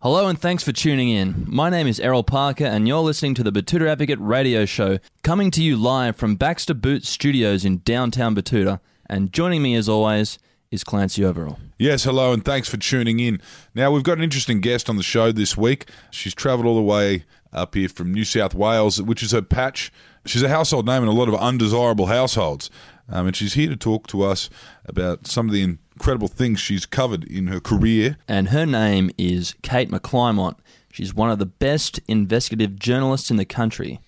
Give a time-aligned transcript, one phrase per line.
[0.00, 1.44] Hello and thanks for tuning in.
[1.48, 5.50] My name is Errol Parker and you're listening to the Betoota Advocate radio show, coming
[5.50, 8.78] to you live from Baxter Boots Studios in downtown Betoota.
[9.06, 10.38] And joining me as always
[10.70, 11.58] is Clancy Overell.
[11.78, 13.42] Yes, hello, and thanks for tuning in.
[13.74, 15.90] Now, we've got an interesting guest on the show this week.
[16.12, 19.92] She's travelled all the way up here from New South Wales, which is her patch.
[20.24, 22.70] She's a household name in a lot of undesirable households.
[23.08, 24.48] Um, and she's here to talk to us
[24.84, 28.18] about some of the incredible things she's covered in her career.
[28.28, 30.54] And her name is Kate McClymont.
[30.92, 33.98] She's one of the best investigative journalists in the country.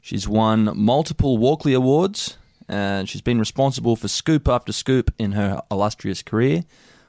[0.00, 2.36] She's won multiple Walkley Awards,
[2.68, 6.62] and she's been responsible for scoop after scoop in her illustrious career.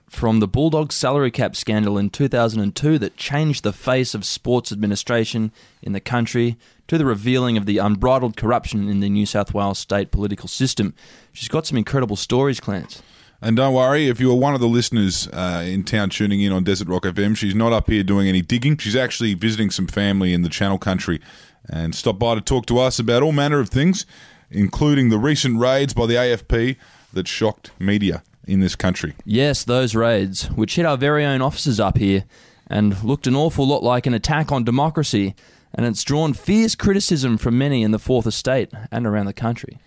[0.10, 5.52] From the Bulldogs salary cap scandal in 2002 that changed the face of sports administration
[5.84, 9.78] in the country to the revealing of the unbridled corruption in the New South Wales
[9.78, 10.96] state political system.
[11.34, 13.04] She's got some incredible stories, Clance.
[13.44, 16.54] And don't worry, if you are one of the listeners uh, in town tuning in
[16.54, 18.78] on Desert Rock FM, she's not up here doing any digging.
[18.78, 21.20] She's actually visiting some family in the Channel Country
[21.68, 24.06] and stopped by to talk to us about all manner of things,
[24.50, 26.78] including the recent raids by the AFP
[27.12, 29.14] that shocked media in this country.
[29.26, 32.24] Yes, those raids, which hit our very own offices up here
[32.68, 35.36] and looked an awful lot like an attack on democracy,
[35.74, 39.80] and it's drawn fierce criticism from many in the Fourth Estate and around the country.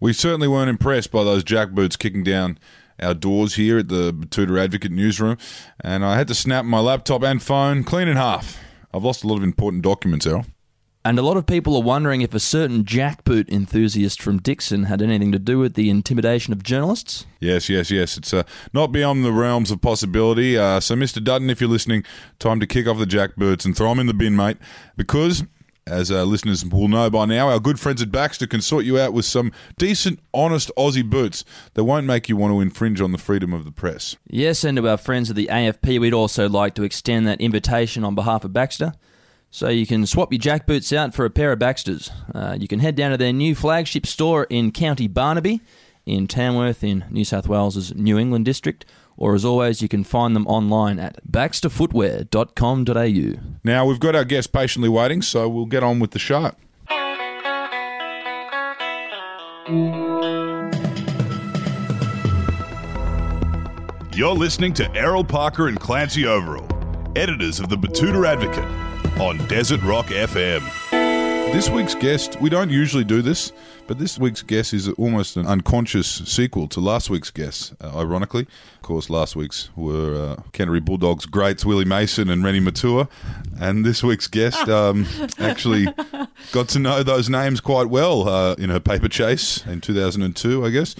[0.00, 2.58] We certainly weren't impressed by those jackboots kicking down
[3.00, 5.36] our doors here at the Betoota Advocate newsroom,
[5.82, 8.58] and I had to snap my laptop and phone clean in half.
[8.92, 10.46] I've lost a lot of important documents, Errol.
[11.02, 15.00] And a lot of people are wondering if a certain jackboot enthusiast from Dickson had
[15.00, 17.24] anything to do with the intimidation of journalists.
[17.40, 18.18] Yes, yes, yes.
[18.18, 18.42] It's uh,
[18.74, 20.58] not beyond the realms of possibility.
[20.58, 21.24] Uh, so, Mr.
[21.24, 22.04] Dutton, if you're listening,
[22.38, 24.58] time to kick off the jackboots and throw them in the bin, mate.
[24.94, 25.42] Because,
[25.90, 28.98] as our listeners will know by now, our good friends at Baxter can sort you
[28.98, 33.12] out with some decent, honest Aussie boots that won't make you want to infringe on
[33.12, 34.16] the freedom of the press.
[34.28, 38.04] Yes, and to our friends at the AFP, we'd also like to extend that invitation
[38.04, 38.94] on behalf of Baxter.
[39.50, 42.10] So you can swap your jack boots out for a pair of Baxters.
[42.32, 45.60] Uh, you can head down to their new flagship store in County Barnaby,
[46.06, 48.86] in Tamworth, in New South Wales's New England district.
[49.20, 53.40] Or as always, you can find them online at baxterfootwear.com.au.
[53.62, 56.52] Now, we've got our guest patiently waiting, so we'll get on with the show.
[64.14, 66.66] You're listening to Errol Parker and Clancy Overell,
[67.16, 70.62] editors of the Betoota Advocate on Desert Rock FM.
[71.52, 73.52] This week's guest, we don't usually do this,
[73.90, 78.46] but this week's guest is almost an unconscious sequel to last week's guest, uh, ironically.
[78.76, 83.08] Of course, last week's were uh, Canterbury Bulldogs greats Willie Mason and Reni Maitua,
[83.60, 85.08] and this week's guest um,
[85.40, 85.88] actually
[86.52, 90.70] got to know those names quite well uh, in her paper chase in 2002, I
[90.70, 90.94] guess.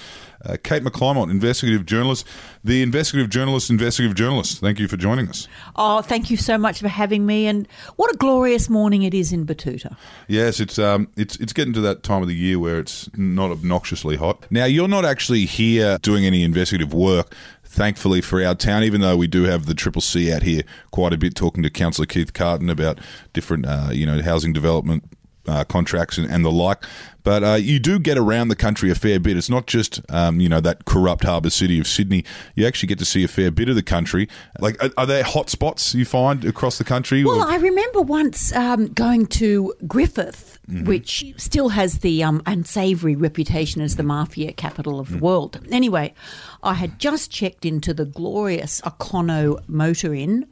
[0.45, 2.27] Uh, Kate McClymont, investigative journalist,
[2.65, 4.61] the investigative journalist, investigative journalist.
[4.61, 5.49] Thank you for joining us.
[5.77, 9.33] Oh, thank you so much for having me, and what a glorious morning it is
[9.33, 9.97] in Betoota.
[10.29, 13.51] Yes, it's um, it's it's getting to that time of the year where it's not
[13.51, 14.47] obnoxiously hot.
[14.51, 17.35] Now, you're not actually here doing any investigative work.
[17.63, 21.13] Thankfully for our town, even though we do have the Triple C out here quite
[21.13, 22.99] a bit, talking to Councillor Keith Carton about
[23.33, 25.05] different, uh, you know, housing development
[25.51, 26.85] uh, contracts and, and, the like.
[27.23, 29.37] But uh, you do get around the country a fair bit.
[29.37, 32.25] It's not just um, you know that corrupt harbour city of Sydney.
[32.55, 34.29] You actually get to see a fair bit of the country.
[34.59, 37.25] Like, are, are there hot spots you find across the country?
[37.25, 37.49] Well, or?
[37.49, 40.57] I remember once um, going to Griffith.
[40.71, 40.85] Mm-hmm.
[40.85, 45.23] Which still has the um, unsavoury reputation as the mafia capital of the mm.
[45.23, 45.59] world.
[45.73, 46.15] Anyway,
[46.63, 50.47] I had just checked into the glorious Econo Motor Inn,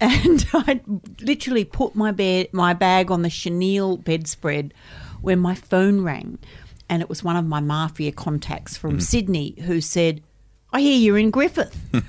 [0.00, 0.80] and I
[1.20, 4.74] literally put my bed, my bag on the chenille bedspread
[5.20, 6.38] when my phone rang,
[6.88, 9.02] and it was one of my mafia contacts from mm.
[9.02, 10.22] Sydney who said,
[10.72, 12.00] "I hear you're in Griffith." I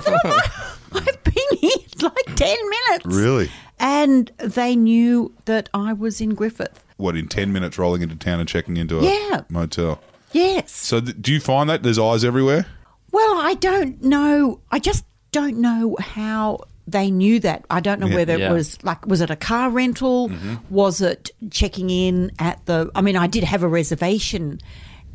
[0.00, 1.70] thought, I've been here
[2.02, 3.06] like ten minutes.
[3.06, 3.50] Really?
[3.78, 6.84] And they knew that I was in Griffith.
[6.96, 9.42] What in ten minutes rolling into town and checking into a yeah.
[9.48, 10.00] motel?
[10.32, 10.70] Yes.
[10.72, 12.66] So th- do you find that there's eyes everywhere?
[13.10, 14.60] Well, I don't know.
[14.70, 17.64] I just don't know how they knew that.
[17.70, 18.50] I don't know yeah, whether yeah.
[18.50, 20.28] it was like, was it a car rental?
[20.28, 20.56] Mm-hmm.
[20.70, 24.60] Was it checking in at the, I mean, I did have a reservation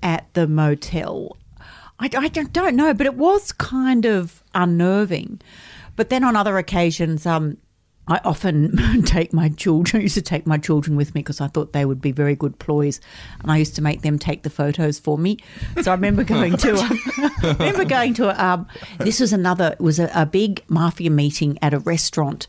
[0.01, 1.38] at the motel.
[2.00, 5.42] I, I don't, don't know, but it was kind of unnerving.
[5.95, 7.57] But then on other occasions, um,
[8.07, 10.02] I often take my children.
[10.02, 12.36] I used to take my children with me because I thought they would be very
[12.36, 13.00] good ploys,
[13.42, 15.38] and I used to make them take the photos for me.
[15.81, 17.00] So I remember going to, um,
[17.44, 18.44] remember going to.
[18.44, 18.68] Um,
[19.00, 19.74] this was another.
[19.74, 22.48] It was a, a big mafia meeting at a restaurant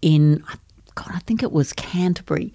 [0.00, 0.44] in.
[0.94, 2.52] God, I think it was Canterbury.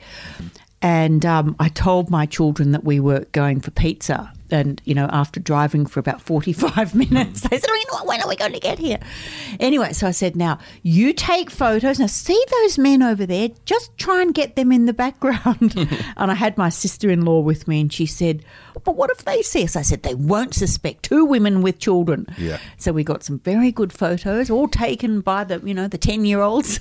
[0.79, 5.07] And um, I told my children that we were going for pizza, and you know,
[5.11, 8.01] after driving for about forty-five minutes, they said, "Oh?
[8.05, 8.99] When are we going to get here?"
[9.59, 11.99] Anyway, so I said, "Now you take photos.
[11.99, 13.49] Now see those men over there.
[13.65, 15.75] Just try and get them in the background."
[16.17, 18.43] and I had my sister-in-law with me, and she said,
[18.83, 22.27] "But what if they see us?" I said, "They won't suspect two women with children."
[22.37, 22.59] Yeah.
[22.77, 26.79] So we got some very good photos, all taken by the you know the ten-year-olds.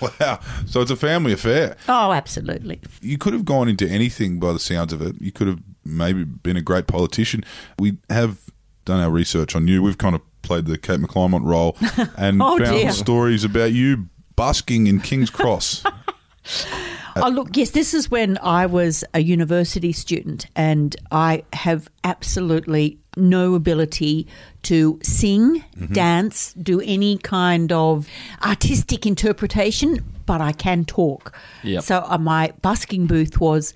[0.00, 0.40] Wow.
[0.66, 1.76] So it's a family affair.
[1.88, 2.80] oh, absolutely.
[3.00, 5.16] You could have gone into anything by the sounds of it.
[5.20, 7.44] You could have maybe been a great politician.
[7.78, 8.38] We have
[8.84, 9.82] done our research on you.
[9.82, 11.76] We've kind of played the Kate McClymont role
[12.16, 12.92] and Oh, found dear.
[12.92, 15.82] stories about you busking in King's Cross.
[17.18, 22.98] Oh, look, yes, this is when I was a university student, and I have absolutely
[23.16, 24.28] no ability
[24.64, 28.06] to sing, dance, do any kind of
[28.44, 31.34] artistic interpretation, but I can talk.
[31.64, 31.82] Yep.
[31.84, 33.72] So uh, my busking booth was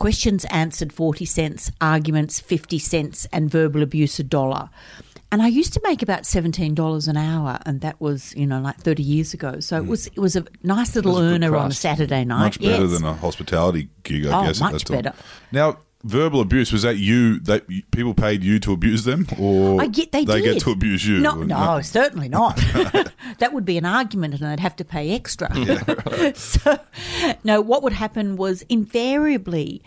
[0.00, 4.70] questions answered 40 cents, arguments 50 cents, and verbal abuse a dollar.
[5.30, 8.60] And I used to make about seventeen dollars an hour, and that was, you know,
[8.60, 9.60] like thirty years ago.
[9.60, 9.88] So it mm.
[9.88, 11.72] was it was a nice little a earner on a.
[11.72, 12.40] Saturday night.
[12.40, 12.92] much better Yes.
[12.94, 14.60] than a hospitality gig, I Oh, guess.
[14.60, 15.12] at much better.
[15.52, 17.40] Now, verbal abuse was that you?
[17.40, 20.54] That people paid you to abuse them, or I get they, they did.
[20.54, 21.20] get to abuse you?
[21.20, 22.56] No, no, certainly not.
[23.38, 26.34] that would be an argument, and I'd have to pay extra.
[26.34, 26.78] so,
[27.44, 29.82] no, what would happen was invariably.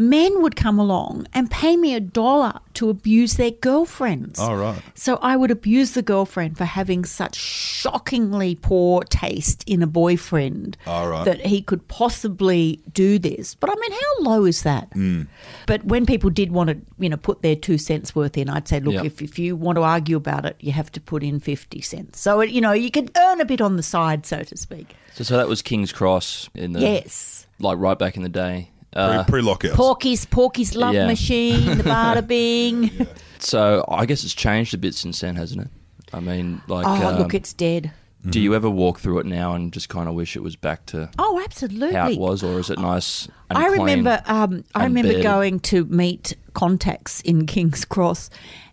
[0.00, 4.38] Men would come along and pay me a dollar to abuse their girlfriends.
[4.38, 4.80] Oh, right.
[4.94, 10.76] So I would abuse the girlfriend for having such shockingly poor taste in a boyfriend
[10.86, 11.24] Oh, right.
[11.24, 13.56] that he could possibly do this.
[13.56, 14.88] But I mean, how low is that?
[14.92, 15.22] Hmm.
[15.66, 18.68] But when people did want to, you know, put their two cents worth in, I'd
[18.68, 19.04] say, look, Yep.
[19.04, 22.20] if, if you want to argue about it, you have to put in 50 cents.
[22.20, 24.94] So, it, you know, you can earn a bit on the side, so to speak.
[25.14, 27.46] So, so that was King's Cross in the yes.
[27.58, 28.70] like right back in the day.
[28.98, 29.76] Uh, Pre lockouts.
[29.76, 31.06] Porky's, Porky's Love Yeah.
[31.06, 32.90] Machine, the Bada Bing.
[33.38, 35.68] so I guess it's changed a bit since then, hasn't it?
[36.12, 37.92] I mean, like, Oh, um, look, it's dead.
[38.28, 40.84] do you ever walk through it now and just kind of wish it was back
[40.86, 41.92] to Oh, absolutely.
[41.94, 43.28] how it was, or is it nice?
[43.50, 45.22] And I clean remember, um, I and remember bedded?
[45.22, 48.30] going to meet contacts in King's Cross,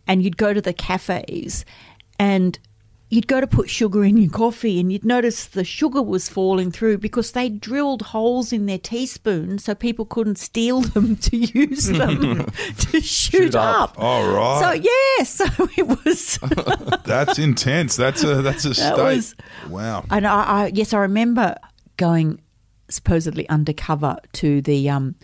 [0.07, 1.65] and you'd go to the cafes,
[2.17, 2.57] and
[3.15, 6.69] you'd go to put sugar in your coffee, and you'd notice the sugar was falling
[6.71, 11.87] through because they drilled holes in their teaspoons so people couldn't steal them to use
[11.87, 12.45] them
[12.77, 13.91] to shoot, Shoot up.
[13.91, 13.95] up.
[13.97, 14.61] All right.
[14.61, 15.23] So yeah,
[15.57, 16.39] so it was.
[17.05, 17.95] That's intense.
[17.95, 18.97] That's a that's a state.
[18.97, 19.35] was-
[19.69, 20.03] wow.
[20.11, 21.55] And I, I yes, I remember
[21.97, 22.41] going
[22.89, 25.15] supposedly undercover to the um,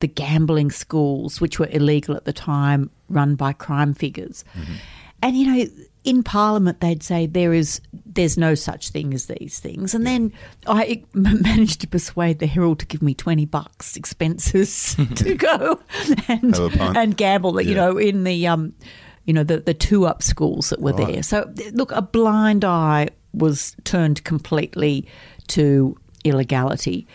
[0.00, 4.44] the gambling schools, which were illegal at the time, run by crime figures.
[5.22, 5.66] And you know,
[6.04, 9.94] in Parliament, they'd say there is there's no such thing as these things.
[9.94, 10.32] And then
[10.66, 15.80] I managed to persuade the Herald to give me twenty bucks expenses to go
[16.28, 16.96] and Have a punt.
[16.96, 17.60] and gamble.
[17.60, 18.74] You know, in the um,
[19.24, 21.22] you know the the two up schools that were there.
[21.22, 25.08] So look, a blind eye was turned completely
[25.48, 27.06] to illegality.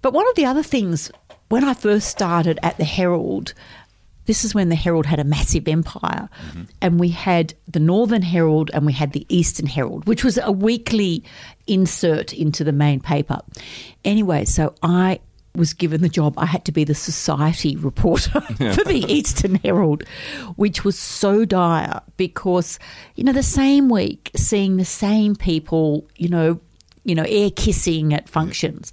[0.00, 1.10] But one of the other things
[1.48, 3.52] when I first started at the Herald.
[4.28, 6.28] This is when the Herald had a massive empire,
[6.82, 10.52] and we had the Northern Herald and we had the Eastern Herald, which was a
[10.52, 11.24] weekly
[11.66, 13.38] insert into the main paper.
[14.04, 15.20] Anyway, so I
[15.54, 16.34] was given the job.
[16.36, 18.40] I had to be the society reporter
[18.74, 20.04] for the Eastern Herald,
[20.56, 22.78] which was so dire because,
[23.14, 26.60] you know, the same week seeing the same people, you know,
[27.04, 28.92] you know, air kissing at functions.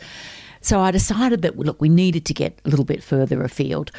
[0.61, 3.91] So I decided that look, we needed to get a little bit further afield.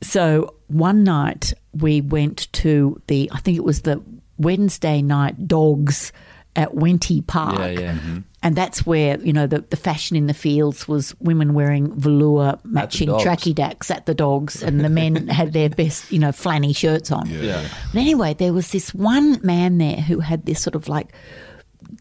[0.00, 4.02] So one night we went to the, I think it was the
[4.38, 6.12] Wednesday night dogs
[6.56, 7.58] at Wenty Park.
[7.58, 7.98] Yeah, yeah.
[8.42, 12.58] And that's where, you know, the, the fashion in the fields was women wearing velour
[12.64, 16.76] matching tracky dacks at the dogs, and the men had their best, you know, flanny
[16.76, 17.28] shirts on.
[17.28, 17.66] Yeah.
[17.92, 21.14] But anyway, there was this one man there who had this sort of like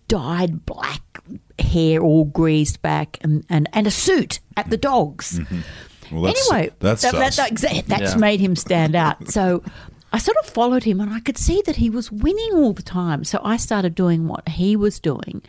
[0.07, 1.01] dyed black
[1.59, 5.39] hair all greased back and, and, and a suit at the dogs.
[6.13, 7.61] Well, that's, anyway, that's that, that- sus.
[7.61, 8.17] that- exa- that's Yeah.
[8.17, 9.29] made him stand out.
[9.31, 9.63] So
[10.11, 12.83] I sort of followed him and I could see that he was winning all the
[12.83, 13.23] time.
[13.23, 15.41] So I started doing what he was doing.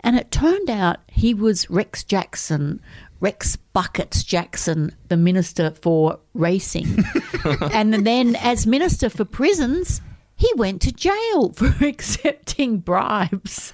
[0.00, 2.80] And it turned out he was Rex Jackson,
[3.20, 7.04] Rex Buckets Jackson, the Minister for Racing.
[7.72, 10.00] and then, as Minister for Prisons,
[10.38, 13.72] he went to jail for accepting bribes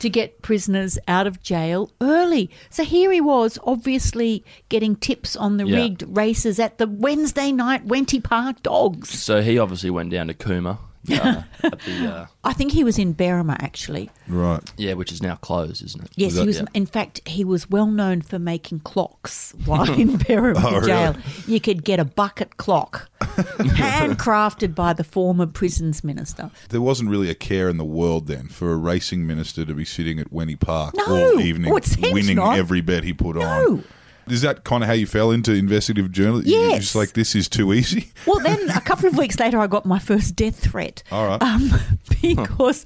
[0.00, 2.50] to get prisoners out of jail early.
[2.70, 5.76] So here he was, obviously getting tips on the Yeah.
[5.76, 9.10] rigged races at the Wednesday night Wenty Park Dogs.
[9.10, 10.78] So he obviously went down to Cooma,
[11.10, 14.10] Uh, at the, uh, I think he was in Berrima actually.
[14.28, 14.60] Right.
[14.76, 16.10] yeah, which is now closed, isn't it?
[16.16, 16.58] Yes, that- he was.
[16.58, 16.64] Yeah.
[16.74, 20.86] In fact, he was well known for making clocks while in Berrima Oh, really?
[20.86, 21.16] jail.
[21.46, 26.50] You could get a bucket clock, handcrafted by the former prisons minister.
[26.70, 29.84] There wasn't really a care in the world then for a racing minister to be
[29.84, 31.04] sitting at Wenny Park No.
[31.34, 31.78] all evening, Oh,
[32.12, 32.58] winning not.
[32.58, 33.42] every bet he put No.
[33.42, 33.84] on.
[34.28, 36.50] Is that kind of how you fell into investigative journalism?
[36.50, 38.12] You're just like, this is too easy?
[38.26, 41.04] Well, then a couple of weeks later, I got my first death threat.
[41.12, 41.40] All right.
[41.40, 41.70] Um,
[42.20, 42.84] because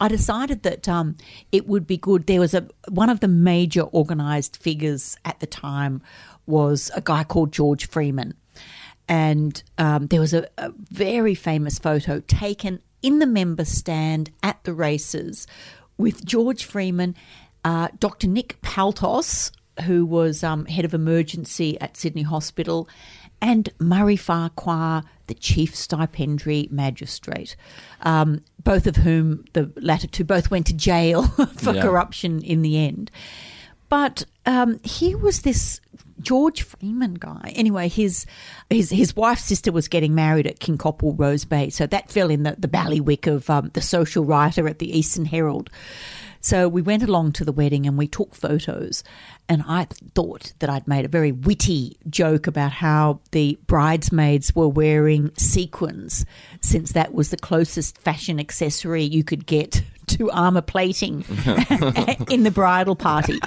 [0.00, 1.16] I decided that um,
[1.50, 2.26] it would be good.
[2.26, 6.02] There was a one of the major organised figures at the time
[6.46, 8.34] was a guy called George Freeman,
[9.08, 14.62] and um, there was a, a very famous photo taken in the member stand at
[14.64, 15.46] the races
[15.96, 17.14] with George Freeman,
[17.64, 18.28] uh, Dr.
[18.28, 19.52] Nick Paltos,
[19.86, 22.88] who was um, head of emergency at Sydney Hospital,
[23.40, 27.56] and Murray Farquhar, the chief stipendiary magistrate,
[28.02, 31.22] um, both of whom, the latter two, both went to jail
[31.56, 31.82] for Yeah.
[31.82, 33.10] corruption in the end.
[33.88, 35.80] But um, he was this
[36.20, 37.52] George Freeman guy.
[37.56, 38.24] Anyway, his
[38.70, 42.44] his his wife's sister was getting married at Kincoppal Rose Bay, so that fell in
[42.44, 45.68] the, the ballywick of um, the social writer at the Eastern Herald.
[46.42, 49.02] So we went along to the wedding and we took photos.
[49.48, 54.68] And I thought that I'd made a very witty joke about how the bridesmaids were
[54.68, 56.26] wearing sequins,
[56.60, 61.20] since that was the closest fashion accessory you could get to armor plating
[62.28, 63.38] in the bridal party.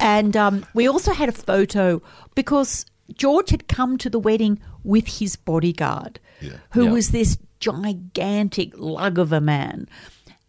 [0.00, 2.00] And um, we also had a photo
[2.34, 6.20] because George had come to the wedding with his bodyguard,
[6.70, 6.92] who Yeah.
[6.92, 9.88] was this gigantic lug of a man.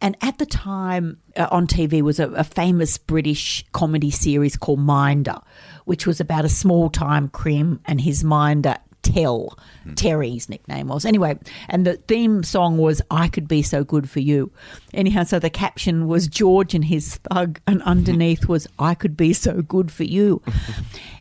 [0.01, 4.79] And at the time uh, on TV was a, a famous British comedy series called
[4.79, 5.39] Minder,
[5.85, 9.57] which was about a small time crim and his minder, Tell.
[9.83, 9.93] Hmm.
[9.93, 11.05] Terry's nickname was.
[11.05, 11.37] Anyway,
[11.69, 14.51] and the theme song was I Could Be So Good for You.
[14.93, 19.33] Anyhow, so the caption was George and his thug, and underneath was I Could Be
[19.33, 20.41] So Good for You.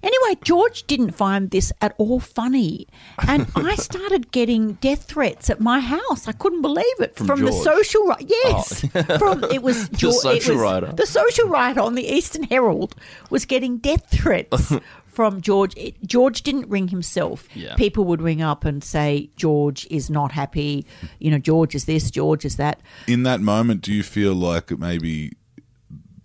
[0.01, 2.87] Anyway, George didn't find this at all funny.
[3.27, 6.29] And I started getting death threats at my house.
[6.29, 7.17] I couldn't believe it.
[7.17, 8.23] From the social right.
[8.23, 8.27] Oh.
[8.45, 8.81] Yes.
[9.19, 10.93] From it was Geor- it social was- writer.
[10.93, 12.95] The social writer on the Eastern Herald
[13.29, 14.73] was getting death threats
[15.19, 15.73] from George.
[15.77, 17.49] It- George didn't ring himself.
[17.53, 17.75] Yeah.
[17.75, 20.87] People would ring up and say George is not happy.
[21.19, 22.81] You know, George is this, George is that.
[23.09, 25.33] In that moment, do you feel like maybe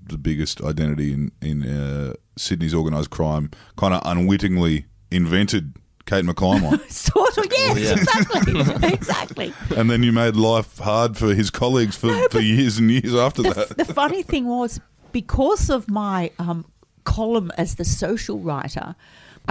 [0.04, 5.74] the biggest identity in, in uh, Sydney's organised crime kind of unwittingly invented
[6.06, 6.88] Kate McClymont?
[6.92, 7.94] Sort of, yes, yeah.
[7.94, 9.54] exactly, exactly.
[9.76, 13.42] and then you made life hard for his colleagues for, for years and years after
[13.42, 13.76] the, that.
[13.76, 14.80] the funny thing was
[15.12, 16.66] because of my um,
[17.16, 18.88] column as the social writer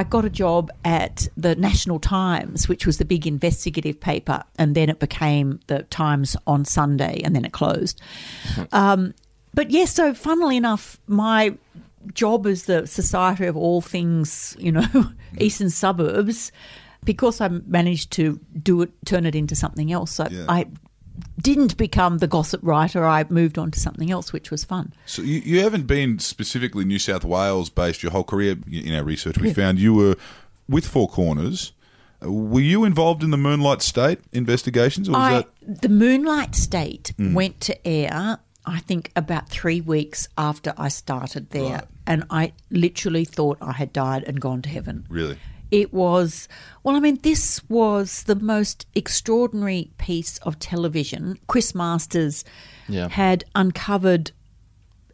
[0.01, 4.75] i got a job at the national times which was the big investigative paper and
[4.75, 7.97] then it became the times on sunday and then it closed.
[8.73, 9.01] Um,
[9.55, 11.55] but yes so funnily enough my
[12.15, 14.87] job as the society of all things you know
[15.39, 16.51] eastern suburbs
[17.05, 20.47] because i managed to do it turn it into something else so Yeah.
[20.49, 20.67] i
[21.41, 23.05] didn't become the gossip writer.
[23.05, 24.93] I moved on to something else, which was fun.
[25.07, 28.57] So you, you haven't been specifically New South Wales based your whole career.
[28.71, 30.17] In our research, we found you were
[30.69, 31.73] with Four Corners.
[32.25, 35.33] Uh, Were you involved in the Moonlight State investigations, or was I,
[35.67, 41.51] that the Moonlight State went to air, I think, about three weeks after I started
[41.51, 41.85] there, Right.
[42.07, 45.05] and I literally thought I had died and gone to heaven.
[45.09, 45.39] really?
[45.73, 46.49] It was,
[46.85, 51.39] well, I mean, this was the most extraordinary piece of television.
[51.49, 52.45] Chris Masters
[52.89, 53.09] Yeah.
[53.09, 54.33] had uncovered,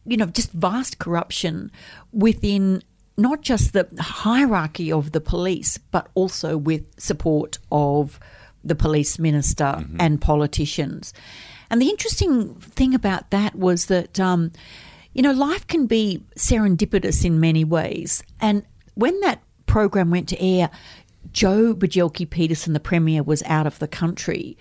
[0.05, 1.71] you know, just vast corruption
[2.13, 2.83] within
[3.17, 8.19] not just the hierarchy of the police, but also with support of
[8.65, 11.15] the police minister and politicians.
[11.71, 14.53] And the interesting thing about that was that, um,
[15.15, 18.23] you know, life can be serendipitous in many ways.
[18.41, 20.71] And when that program went to air,
[21.33, 24.57] Joh Bjelke-Petersen, the premier, was out of the country.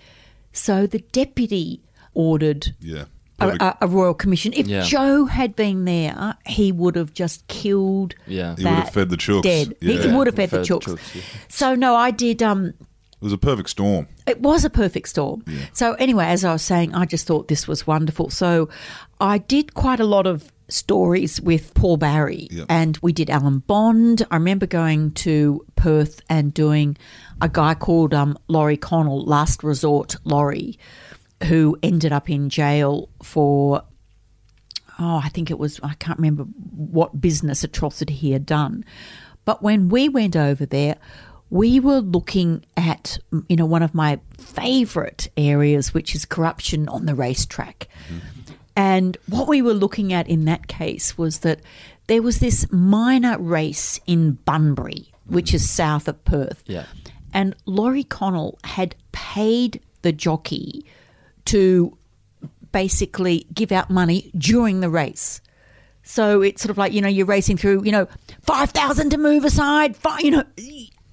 [0.51, 1.81] So the deputy
[2.13, 3.05] ordered Yeah.
[3.39, 4.53] a, a, a royal commission.
[4.53, 4.81] If Yeah.
[4.81, 8.15] Joe had been there, he would have just killed.
[8.25, 8.55] Yeah.
[8.55, 9.43] He would have fed the chooks.
[9.43, 9.75] Dead.
[9.79, 10.85] He- He, would have fed, the Fed the chooks.
[10.85, 11.21] chooks, yeah.
[11.47, 12.41] So no, I did.
[12.43, 12.75] Um, It
[13.21, 14.07] was a perfect storm.
[14.25, 15.43] it was a perfect storm.
[15.73, 18.29] So anyway, as I was saying, I just thought this was wonderful.
[18.29, 18.69] So
[19.19, 22.65] I did quite a lot of stories with Paul Barry, Yep.
[22.69, 24.25] and we did Alan Bond.
[24.31, 26.97] I remember going to Perth and doing
[27.41, 30.77] a guy called um, Laurie Connell, Last Resort Laurie,
[31.45, 33.83] who ended up in jail for
[34.99, 38.83] oh, I think it was, I can't remember what business atrocity he had done.
[39.45, 40.95] But when we went over there,
[41.49, 47.05] we were looking at you know one of my favorite areas which is corruption on
[47.05, 48.36] the racetrack mm-hmm.
[48.77, 51.59] And what we were looking at in that case was that
[52.05, 56.63] there was this minor race in bunbury which is south of perth.
[56.67, 56.85] Yeah.
[57.33, 60.85] And laurie connell had paid the jockey
[61.45, 61.97] to
[62.71, 65.41] basically give out money during the race.
[66.03, 68.07] So it's sort of like you know you're racing through you know
[68.43, 70.43] 5000 to move aside five, you know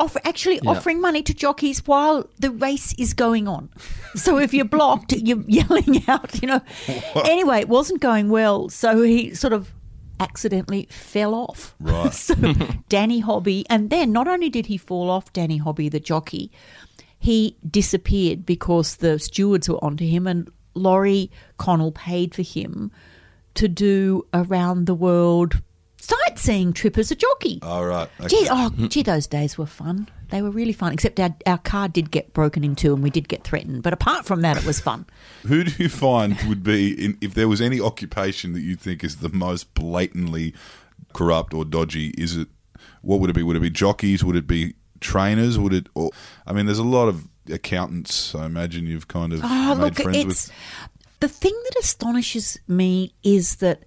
[0.00, 0.70] offer, actually yeah.
[0.70, 3.70] offering money to jockeys while the race is going on.
[4.14, 6.60] So if you're blocked, you're yelling out, you know.
[7.12, 7.28] What?
[7.28, 8.68] Anyway, it wasn't going well.
[8.68, 9.72] So he sort of
[10.20, 11.74] accidentally fell off.
[11.80, 12.12] Right.
[12.14, 12.34] so
[12.88, 16.50] Danny Hobby, and then not only did he fall off, Danny Hobby, the jockey,
[17.18, 22.90] he disappeared because the stewards were onto him, and Laurie Connell paid for him
[23.54, 25.62] to do around the world
[26.04, 27.58] sightseeing trip as a jockey.
[27.62, 28.08] All oh, right.
[28.20, 28.28] Okay.
[28.28, 30.08] Gee, oh, gee, those days were fun.
[30.30, 33.28] They were really fun, except our, our car did get broken into and we did
[33.28, 33.82] get threatened.
[33.82, 35.06] But apart from that, it was fun.
[35.46, 39.04] Who do you find would be, in, if there was any occupation that you think
[39.04, 40.54] is the most blatantly
[41.12, 42.48] corrupt or dodgy, is it,
[43.02, 43.42] what would it be?
[43.42, 44.24] Would it be jockeys?
[44.24, 45.58] Would it be trainers?
[45.58, 46.10] Would it, or,
[46.46, 49.94] I mean, there's a lot of accountants, I imagine you've kind of oh, made look,
[49.96, 50.56] friends it's, with.
[51.20, 53.84] The thing that astonishes me is that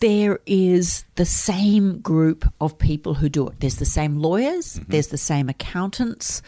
[0.00, 3.60] there is the same group of people who do it.
[3.60, 4.90] There's the same lawyers, mm-hmm.
[4.90, 6.42] there's the same accountants.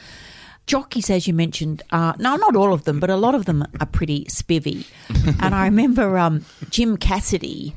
[0.66, 3.64] Jockeys, as you mentioned, are no, not all of them, but a lot of them
[3.80, 4.87] are pretty spivvy.
[5.40, 7.75] and I remember um, Jim Cassidy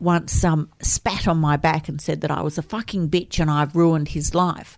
[0.00, 3.50] once um, spat on my back and said that I was a fucking bitch and
[3.50, 4.76] I've ruined his life.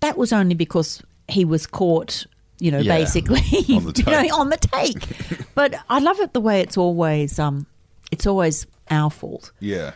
[0.00, 2.26] That was only because he was caught
[2.58, 3.40] you know, yeah, basically,
[3.74, 5.46] on the, you know, on the take.
[5.54, 7.66] but I love it the way it's always, um,
[8.12, 9.52] it's always our fault.
[9.60, 9.92] Yeah.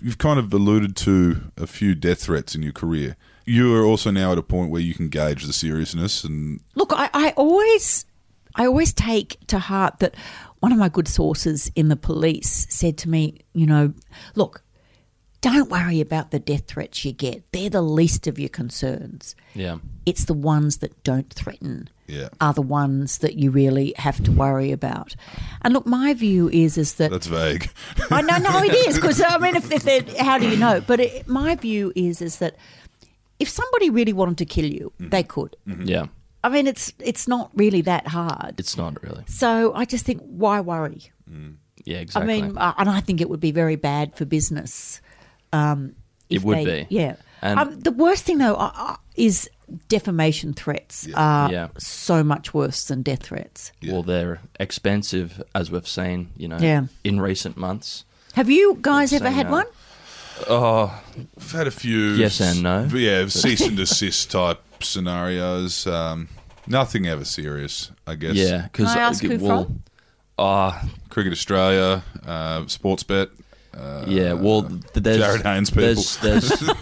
[0.00, 3.16] You've kind of alluded to a few death threats in your career.
[3.44, 6.92] You are also now at a point where you can gauge the seriousness and look.
[6.92, 8.04] I, I always,
[8.56, 10.16] I always take to heart that
[10.60, 13.92] one of my good sources in the police said to me, you know,
[14.34, 14.64] look,
[15.42, 17.42] don't worry about the death threats you get.
[17.52, 19.34] They're the least of your concerns.
[19.54, 19.78] Yeah.
[20.06, 22.28] It's the ones that don't threaten yeah.
[22.40, 25.16] are the ones that you really have to worry about.
[25.62, 27.70] And look, my view is is that that's vague.
[28.10, 30.80] I know, no, it is because I mean, if, if how do you know?
[30.80, 32.56] But it, my view is is that
[33.38, 35.10] if somebody really wanted to kill you, mm-hmm.
[35.10, 35.56] they could.
[35.66, 35.88] Mm-hmm.
[35.88, 36.06] Yeah.
[36.44, 38.54] I mean, it's it's not really that hard.
[38.58, 39.24] It's not really.
[39.26, 41.10] So I just think, why worry?
[41.28, 41.56] Mm.
[41.84, 42.34] Yeah, exactly.
[42.34, 45.00] I mean, and I think it would be very bad for business
[45.52, 45.94] um,
[46.28, 46.94] it would they, be.
[46.94, 47.16] Yeah.
[47.42, 49.50] Um, the worst thing though uh, uh, is
[49.88, 51.14] defamation threats yeah.
[51.16, 51.68] are yeah.
[51.78, 53.72] so much worse than death threats.
[53.80, 53.92] Yeah.
[53.92, 56.30] Well, they're expensive, as we've seen.
[56.36, 56.86] You know, yeah.
[57.04, 58.04] in recent months.
[58.34, 59.66] Have you guys ever had one?
[60.48, 61.02] Oh,
[61.36, 62.12] I've had a few.
[62.12, 62.84] Yes and no.
[62.84, 65.86] Yeah, cease and desist type scenarios.
[65.86, 66.28] Um,
[66.66, 68.34] nothing ever serious, I guess.
[68.34, 69.82] Yeah, because I ask who well, from?
[70.38, 73.30] Uh, Cricket Australia, uh, Sportsbet.
[73.76, 74.62] Uh, yeah, well,
[74.94, 75.94] there's Jarryd Hayne's people.
[75.94, 76.52] There's, there's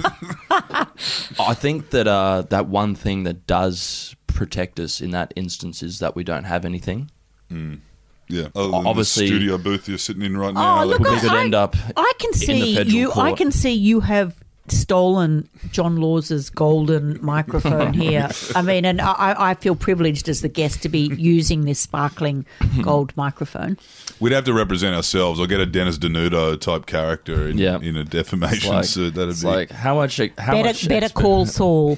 [1.38, 6.00] I think that uh, that one thing that does protect us in that instance is
[6.00, 7.10] that we don't have anything.
[7.50, 7.80] Mm.
[8.28, 10.82] Yeah, obviously, studio booth you're sitting in right oh, now.
[10.82, 11.76] Oh, look, we could end up.
[11.96, 13.10] I can see you.
[13.10, 13.26] Court.
[13.26, 14.36] I can see you have
[14.70, 18.28] stolen John Laws's golden microphone here.
[18.54, 22.46] I mean, and I, I, feel privileged as the guest to be using this sparkling
[22.82, 23.78] gold microphone.
[24.20, 25.40] We'd have to represent ourselves.
[25.40, 27.78] I'll get a Dennis Denuto type character in, yeah.
[27.80, 29.14] in a defamation like, suit.
[29.14, 30.18] That'd be like how much?
[30.38, 31.96] How better, much better call Saul.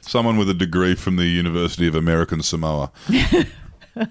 [0.00, 2.90] Someone with a degree from the University of American Samoa.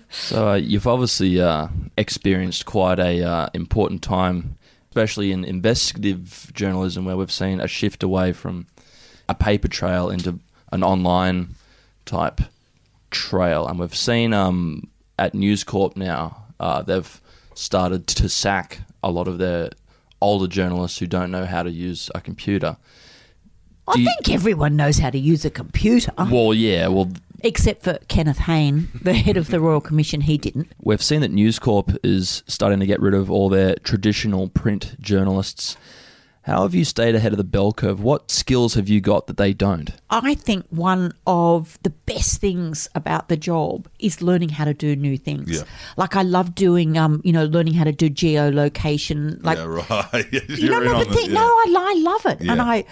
[0.10, 1.68] so uh, you've obviously uh,
[1.98, 4.57] experienced quite a uh, important time
[4.98, 8.66] especially in investigative journalism, where we've seen a shift away from
[9.30, 10.40] a paper trail into
[10.72, 11.50] an online
[12.06, 12.42] type
[13.12, 13.68] trail.
[13.68, 17.22] And we've seen um, at News Corp now, uh, they've
[17.54, 19.70] started to sack a lot of their
[20.20, 22.76] older journalists who don't know how to use a computer.
[23.88, 26.12] I think everyone knows how to use a computer.
[26.18, 26.88] Well, yeah.
[26.88, 27.12] Well,
[27.44, 30.72] Except for Kenneth Hayne, the head of the Royal Commission, he didn't.
[30.82, 35.00] We've seen that News Corp is starting to get rid of all their traditional print
[35.00, 35.78] journalists.
[36.48, 38.02] How have you stayed ahead of the bell curve?
[38.02, 39.92] What skills have you got that they don't?
[40.10, 44.96] I think one of the best things about the job is learning how to do
[44.96, 45.52] new things.
[45.52, 45.64] Yeah.
[45.98, 49.44] Like I love doing, um, you know, learning how to do geolocation.
[49.44, 49.66] Like, yeah,
[50.14, 50.26] right.
[50.48, 51.34] you know, no, the, yeah.
[51.34, 52.54] no, I, I love it, yeah.
[52.54, 52.86] and I,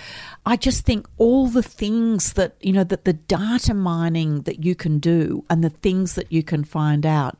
[0.45, 4.75] I just think all the things that you know that the data mining that you
[4.75, 7.39] can do and the things that you can find out.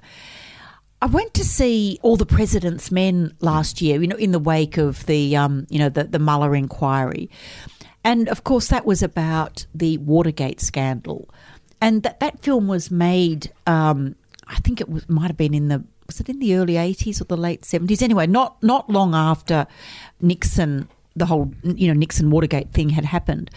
[1.01, 4.77] I went to see all the President's Men last year, you know, in the wake
[4.77, 7.29] of the um, you know the the Mueller inquiry,
[8.05, 11.27] And of course, that was about the Watergate scandal.
[11.81, 14.15] And that, that film was made, um,
[14.47, 17.19] I think it was, might have been in the, was it in the early 80s
[17.19, 18.03] or the late 70s?
[18.03, 19.65] Anyway, not, not long after
[20.21, 23.49] Nixon, the whole, you know, Nixon Watergate thing had happened.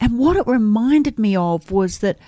[0.00, 2.18] And what it reminded me of was that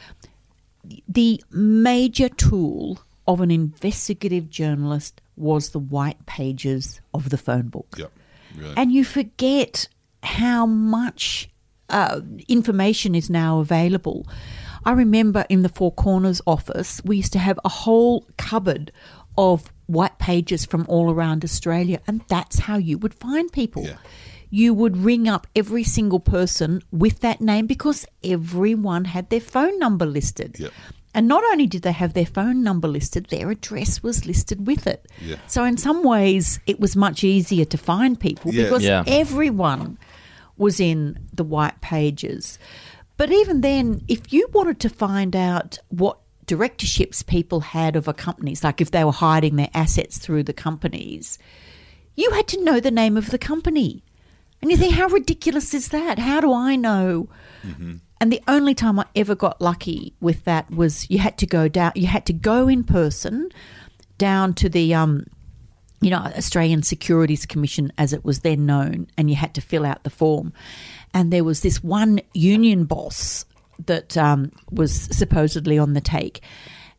[1.09, 7.97] the major tool of an investigative journalist was the white pages of the phone book.
[7.99, 8.13] Yep.
[8.57, 8.75] Really.
[8.77, 9.89] And you forget
[10.23, 11.49] how much
[11.89, 14.27] uh, information is now available.
[14.85, 18.93] I remember in the Four Corners office, we used to have a whole cupboard
[19.37, 23.85] of white pages from all around Australia, and that's how you would find people.
[23.85, 23.97] Yeah.
[24.49, 29.79] You would ring up every single person with that name because everyone had their phone
[29.79, 30.59] number listed.
[30.59, 30.73] Yep.
[31.15, 34.87] And not only did they have their phone number listed, their address was listed with
[34.87, 35.11] it.
[35.21, 35.37] Yeah.
[35.49, 38.65] So in some ways, it was much easier to find people Yeah.
[38.65, 39.03] because Yeah.
[39.07, 39.99] everyone
[40.57, 42.59] was in the white pages.
[43.17, 48.13] But even then, if you wanted to find out what directorships people had of a
[48.15, 51.39] companies, like if they were hiding their assets through the companies,
[52.15, 54.03] you had to know the name of the company.
[54.63, 56.19] And you think, how ridiculous is that?
[56.19, 57.29] How do I know?
[57.67, 57.95] Mm-hmm.
[58.21, 61.69] And the only time I ever got lucky with that was you had to go
[61.69, 63.51] down, you had to go in person
[64.19, 65.27] down to the, um,
[66.03, 69.87] you know, Australian Securities Commission as it was then known, and you had to fill
[69.87, 70.53] out the form.
[71.15, 73.47] And there was this one union boss
[73.87, 76.43] that um, was supposedly on the take.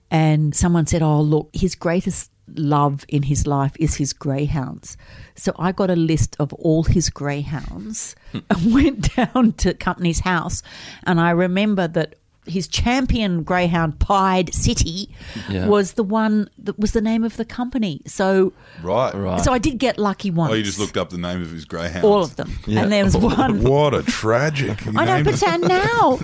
[0.09, 4.97] And someone said, Oh, look, his greatest love in his life is his greyhounds.
[5.35, 8.39] So I got a list of all his greyhounds hmm.
[8.49, 10.63] and went down to company's house.
[11.03, 15.09] And I remember that his champion greyhound, Pied City,
[15.49, 15.67] Yeah.
[15.67, 18.01] was the one that was the name of the company.
[18.07, 19.13] So, right.
[19.13, 19.41] Right.
[19.41, 20.51] so I did get lucky once.
[20.51, 22.03] Oh, you just looked up the name of his greyhound.
[22.03, 22.81] all of them, yeah.
[22.81, 23.61] and there was one.
[23.71, 24.85] What a tragic.
[24.97, 25.23] I know, name.
[25.23, 26.19] but so now,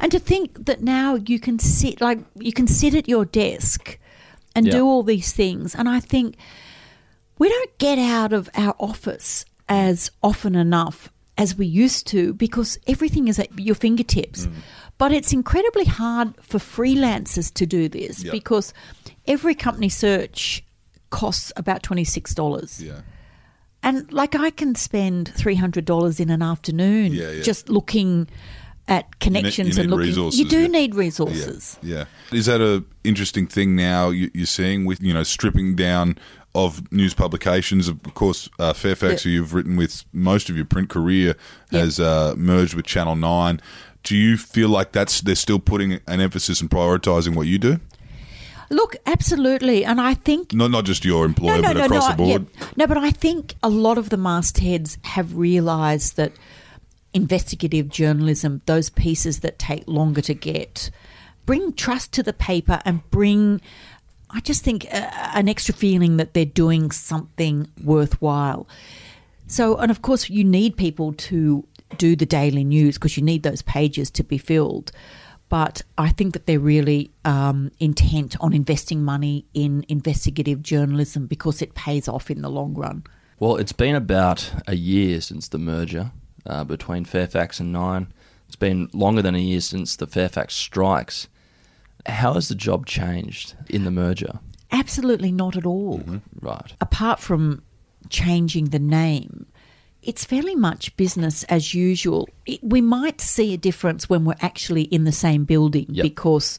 [0.00, 3.98] and to think that now you can sit like you can sit at your desk
[4.56, 4.72] and Yeah.
[4.72, 6.36] do all these things, and I think
[7.38, 12.78] we don't get out of our office as often enough as we used to because
[12.86, 14.46] everything is at your fingertips.
[14.46, 14.52] Mm.
[14.98, 18.32] But it's incredibly hard for freelancers to do this Yeah.
[18.32, 18.72] because
[19.26, 20.64] every company search
[21.10, 22.82] costs about twenty six dollars.
[22.82, 23.02] Yeah.
[23.82, 27.42] And like I can spend three hundred dollars in an afternoon Yeah, yeah.
[27.42, 28.26] just looking
[28.88, 30.08] at connections you and need looking.
[30.08, 30.66] resources, you do yeah.
[30.68, 31.78] need resources.
[31.82, 32.36] Yeah, yeah.
[32.38, 36.18] Is that a interesting thing now you, you're seeing with you know stripping down
[36.54, 37.88] of news publications?
[37.88, 39.30] Of course, uh, Fairfax, Yeah.
[39.30, 41.34] who you've written with most of your print career,
[41.70, 43.60] has uh, merged with Channel Nine.
[44.04, 47.80] Do you feel like that's they're still putting an emphasis and prioritising what you do?
[48.70, 52.46] Look, absolutely, and I think Not not just your employer, but across no, the board.
[52.60, 52.66] yeah.
[52.76, 56.32] no, but I think a lot of the mastheads have realised that
[57.16, 60.90] investigative journalism, those pieces that take longer to get,
[61.46, 63.60] bring trust to the paper and bring,
[64.30, 68.68] I just think, uh, an extra feeling that they're doing something worthwhile.
[69.46, 73.42] So, and of course, you need people to do the daily news because you need
[73.42, 74.92] those pages to be filled.
[75.48, 81.62] But I think that they're really um, intent on investing money in investigative journalism because
[81.62, 83.04] it pays off in the long run.
[83.38, 86.10] Well, it's been about a year since the merger
[86.46, 88.12] uh, between Fairfax and Nine.
[88.46, 91.28] It's been longer than a year since the Fairfax strikes.
[92.06, 94.38] How has the job changed in the merger?
[94.70, 96.02] Absolutely not at all.
[96.40, 96.72] Right.
[96.80, 97.62] Apart from
[98.08, 99.46] changing the name,
[100.02, 102.28] it's fairly much business as usual.
[102.46, 106.02] It, we might see a difference when we're actually in the same building Yep.
[106.04, 106.58] because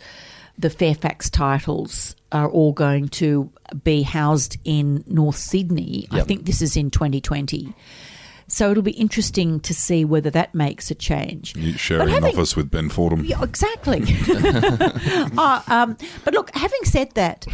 [0.57, 3.49] the Fairfax titles are all going to
[3.83, 6.07] be housed in North Sydney.
[6.11, 7.73] I think this is in 2020.
[8.47, 11.55] So it'll be interesting to see whether that makes a change.
[11.55, 13.25] You sharing But an office with Ben Fordham.
[13.25, 14.03] Yeah, exactly.
[15.37, 17.45] Uh, um, but look, having said that,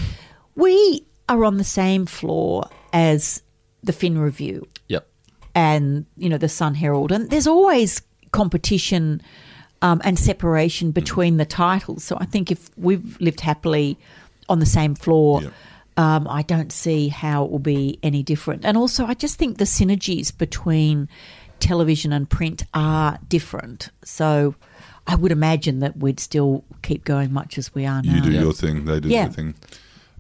[0.55, 3.41] we are on the same floor as
[3.81, 5.07] the Fin Review Yep.
[5.55, 8.01] and you know the Sun Herald, and there's always
[8.31, 9.21] competition
[9.81, 12.03] um, and separation between the titles.
[12.03, 13.97] So I think if we've lived happily
[14.49, 15.41] on the same floor.
[15.41, 15.53] Yep.
[15.95, 18.65] Um, I don't see how it will be any different.
[18.65, 21.07] And also, I just think the synergies between
[21.59, 23.89] television and print are different.
[24.03, 24.55] So
[25.05, 28.15] I would imagine that we'd still keep going much as we are now.
[28.15, 28.41] You do Yeah.
[28.41, 29.23] your thing, they do Yeah.
[29.25, 29.55] their thing.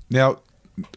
[0.09, 0.39] Now,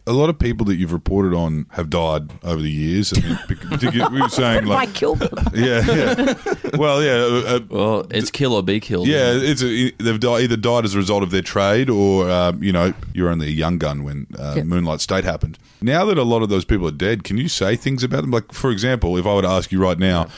[0.07, 3.13] a lot of people that you've reported on have died over the years.
[3.15, 3.39] I mean,
[4.13, 5.35] we were saying If I like, killed them.
[5.55, 6.35] yeah, yeah.
[6.79, 9.07] Well, yeah, uh, uh, Well, it's kill or be killed.
[9.07, 9.33] yeah.
[9.35, 12.73] It's a, they've di- either died as a result of their trade, or um, you
[12.73, 14.63] know, you're only a young gun when uh, Yeah.
[14.63, 15.59] Moonlight State happened.
[15.83, 18.31] Now that a lot of those people are dead, can you say things about them?
[18.31, 20.29] Like, for example, if I were to ask you right now.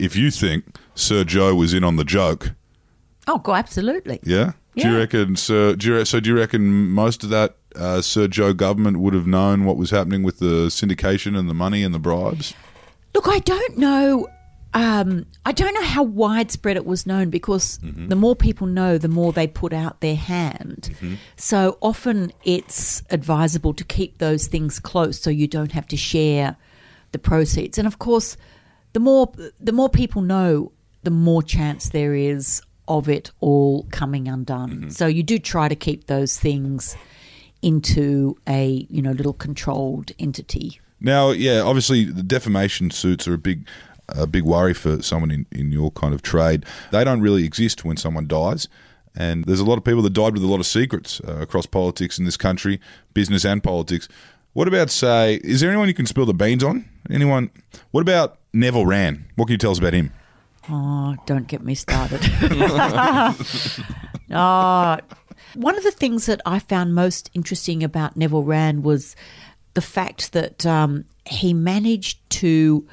[0.00, 2.52] if you think Sir Joh was in on the joke.
[3.28, 4.18] Oh, go absolutely.
[4.24, 4.52] Yeah.
[4.76, 5.74] Do you reckon, Sir?
[5.74, 9.26] Do you, so do you reckon most of that uh, Sir Joh government would have
[9.26, 12.54] known what was happening with the syndication and the money and the bribes?
[13.14, 14.28] Look, I don't know.
[14.74, 19.08] Um, I don't know how widespread it was known because the more people know, the
[19.08, 20.94] more they put out their hand.
[21.36, 26.56] So often it's advisable to keep those things close so you don't have to share
[27.12, 27.78] the proceeds.
[27.78, 28.36] And of course,
[28.92, 34.28] the more the more people know, the more chance there is of it all coming
[34.28, 34.90] undone.
[34.90, 36.94] So you do try to keep those things
[37.62, 40.80] into a you know little controlled entity.
[41.00, 43.66] Now, yeah, obviously the defamation suits are a big,
[44.08, 46.64] a big worry for someone in, in your kind of trade.
[46.90, 48.66] They don't really exist when someone dies,
[49.14, 51.66] and there's a lot of people that died with a lot of secrets uh, across
[51.66, 52.80] politics in this country,
[53.14, 54.08] business and politics.
[54.54, 55.36] What about say?
[55.44, 56.88] Is there anyone you can spill the beans on?
[57.10, 57.50] Anyone?
[57.92, 59.22] What about Neville Wran?
[59.36, 60.12] What can you tell us about him?
[60.68, 62.20] Oh, don't get me started.
[64.30, 64.98] oh,
[65.54, 69.16] one of the things that I found most interesting about Neville Wran was
[69.74, 72.86] the fact that um, he managed to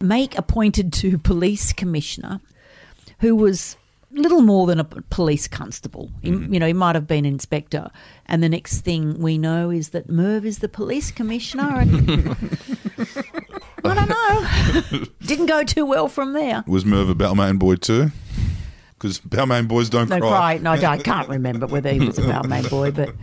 [0.00, 2.40] make appointed to police commissioner
[3.20, 3.76] who was
[4.12, 6.10] little more than a police constable.
[6.22, 7.90] He, You know, he might have been inspector.
[8.26, 11.80] And the next thing we know is that Merv is the police commissioner.
[11.80, 12.10] And
[13.84, 15.04] I don't know.
[15.26, 16.64] Didn't go too well from there.
[16.66, 18.10] Was Merv a Balmain boy too?
[19.00, 20.28] Because Balmain boys don't No, cry.
[20.28, 20.58] cry.
[20.58, 23.14] No, I can't remember whether he was a Balmain boy, but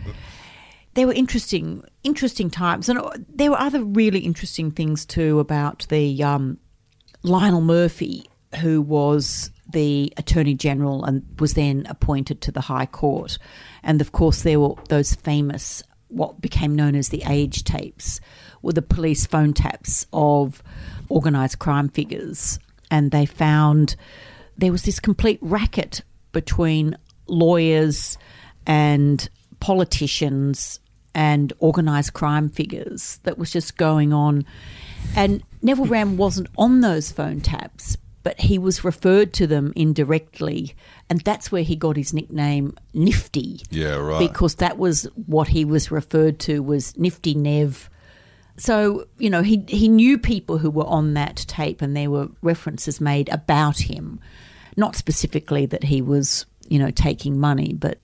[0.94, 6.20] they were interesting, interesting times, and there were other really interesting things too about the
[6.24, 6.58] um,
[7.22, 8.28] Lionel Murphy,
[8.60, 13.38] who was the Attorney General and was then appointed to the High Court,
[13.84, 18.20] and of course there were those famous what became known as the age tapes,
[18.62, 20.62] were the police phone taps of
[21.10, 22.58] organised crime figures,
[22.90, 23.94] and they found
[24.58, 28.18] there was this complete racket between lawyers
[28.66, 29.28] and
[29.60, 30.80] politicians
[31.14, 34.44] and organised crime figures that was just going on.
[35.16, 40.74] And Neville Wran wasn't on those phone taps, but he was referred to them indirectly.
[41.08, 43.62] And that's where he got his nickname Nifty.
[43.70, 44.18] Yeah, right.
[44.18, 47.88] Because that was what he was referred to was Nifty Nev.
[48.56, 52.28] So, you know, he he knew people who were on that tape and there were
[52.42, 54.20] references made about him.
[54.78, 57.98] Not specifically that he was, you know, taking money, but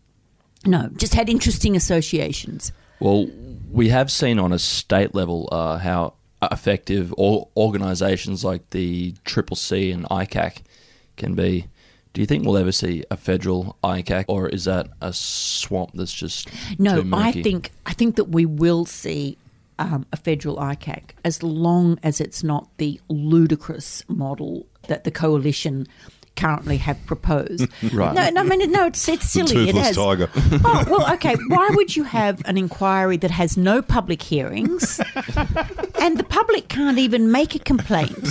[0.67, 2.73] no, just had interesting associations.
[3.01, 3.29] Well,
[3.71, 9.57] we have seen on a state level uh, how effective or organisations like the Triple
[9.57, 10.63] C and ICAC
[11.17, 11.67] can be.
[12.13, 16.13] Do you think we'll ever see a federal ICAC, or is that a swamp that's
[16.13, 19.37] just No, I think I think that we will see
[19.81, 25.89] um, a federal ICAC as long as it's not the ludicrous model that the coalition
[26.37, 27.69] currently have proposed.
[27.93, 28.15] Right.
[28.15, 29.69] No, no, I mean, no, it's it's silly.
[29.69, 29.97] It has.
[29.97, 30.29] tiger.
[30.65, 31.37] Oh well, okay.
[31.49, 35.01] Why would you have an inquiry that has no public hearings,
[36.01, 38.29] and the public can't even make a complaint?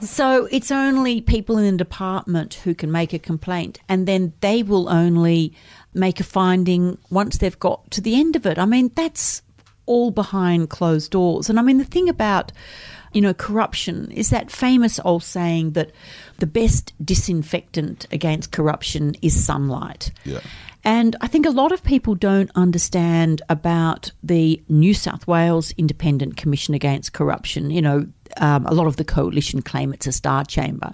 [0.00, 4.62] So it's only people in the department who can make a complaint, and then they
[4.62, 5.54] will only
[5.94, 8.58] make a finding once they've got to the end of it.
[8.58, 9.42] I mean, that's
[9.86, 11.48] all behind closed doors.
[11.50, 12.52] And I mean, the thing about
[13.12, 15.92] you know corruption is that famous old saying that
[16.38, 20.10] the best disinfectant against corruption is sunlight.
[20.24, 20.40] Yeah.
[20.84, 26.36] And I think a lot of people don't understand about the New South Wales Independent
[26.36, 27.70] Commission Against Corruption.
[27.70, 28.06] You know,
[28.38, 30.92] um, a lot of the coalition claim it's a star chamber.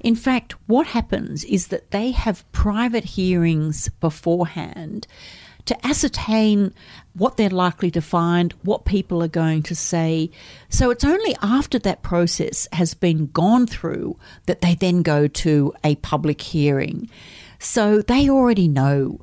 [0.00, 5.06] In fact, what happens is that they have private hearings beforehand
[5.70, 6.74] to ascertain
[7.14, 10.28] what they're likely to find, what people are going to say.
[10.68, 15.72] So it's only after that process has been gone through that they then go to
[15.84, 17.08] a public hearing.
[17.60, 19.20] So they already know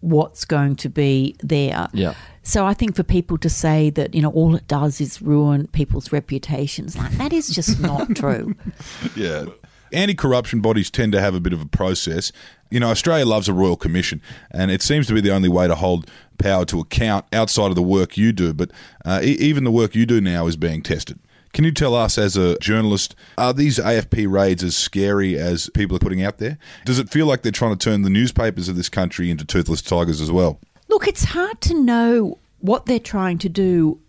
[0.00, 1.88] what's going to be there.
[1.92, 2.14] Yeah.
[2.42, 5.68] So I think for people to say that, you know, all it does is ruin
[5.68, 8.54] people's reputations, like that is just not true.
[9.16, 9.46] Yeah.
[9.92, 12.32] Anti corruption bodies tend to have a bit of a process.
[12.70, 15.68] You know, Australia loves a royal commission, and it seems to be the only way
[15.68, 18.52] to hold power to account outside of the work you do.
[18.52, 18.70] But
[19.04, 21.18] uh, e- even the work you do now is being tested.
[21.52, 25.96] Can you tell us, as a journalist, are these AFP raids as scary as people
[25.96, 26.58] are putting out there?
[26.84, 29.80] Does it feel like they're trying to turn the newspapers of this country into toothless
[29.80, 30.60] tigers as well?
[30.88, 34.00] Look, it's hard to know what they're trying to do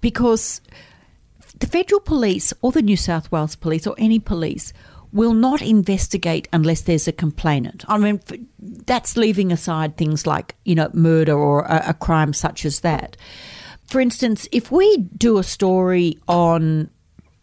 [0.00, 0.60] because
[1.58, 4.72] the federal police or the New South Wales police or any police
[5.14, 7.84] will not investigate unless there's a complainant.
[7.88, 8.20] I mean,
[8.58, 13.16] that's leaving aside things like, you know, murder or a, a crime such as that.
[13.86, 16.90] For instance, if we do a story on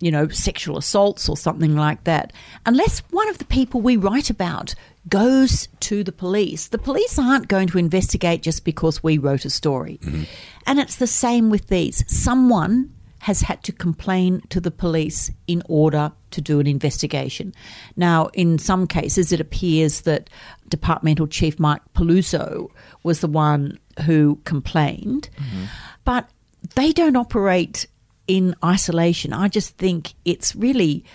[0.01, 2.33] you know, sexual assaults or something like that,
[2.65, 4.73] unless one of the people we write about
[5.07, 9.49] goes to the police, the police aren't going to investigate just because we wrote a
[9.49, 9.99] story.
[10.01, 10.23] Mm-hmm.
[10.65, 12.03] And it's the same with these.
[12.07, 17.53] Someone has had to complain to the police in order to do an investigation.
[17.95, 20.27] Now, in some cases, it appears that
[20.69, 22.69] Departmental Chief Mike Pezzullo
[23.03, 25.65] was the one who complained, mm-hmm.
[26.03, 26.29] but
[26.75, 27.85] they don't operate
[28.25, 29.33] in isolation.
[29.33, 31.05] I just think it's really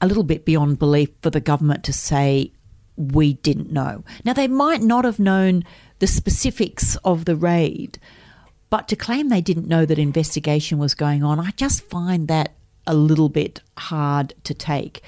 [0.00, 2.52] a little bit beyond belief for the government to say,
[2.96, 4.04] we didn't know.
[4.24, 5.64] Now, they might not have known
[5.98, 7.98] the specifics of the raid,
[8.70, 12.52] but to claim they didn't know that investigation was going on, I just find that
[12.86, 15.02] a little bit hard to take.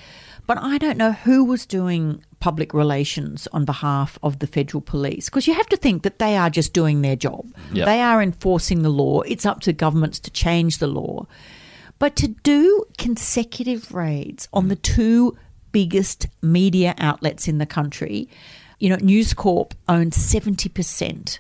[0.46, 5.29] But I don't know who was doing public relations on behalf of the federal police
[5.29, 7.46] because you have to think that they are just doing their job.
[7.73, 7.87] Yep.
[7.87, 9.20] They are enforcing the law.
[9.23, 11.27] It's up to governments to change the law.
[11.99, 15.37] But to do consecutive raids on the two
[15.70, 18.29] biggest media outlets in the country,
[18.79, 21.38] you know, News Corp owns 70%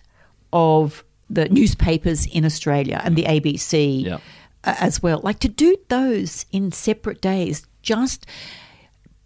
[0.52, 3.40] of the newspapers in Australia and the mm.
[3.40, 4.20] ABC yep.
[4.62, 5.20] Uh, as well.
[5.22, 8.26] Like to do those in separate days just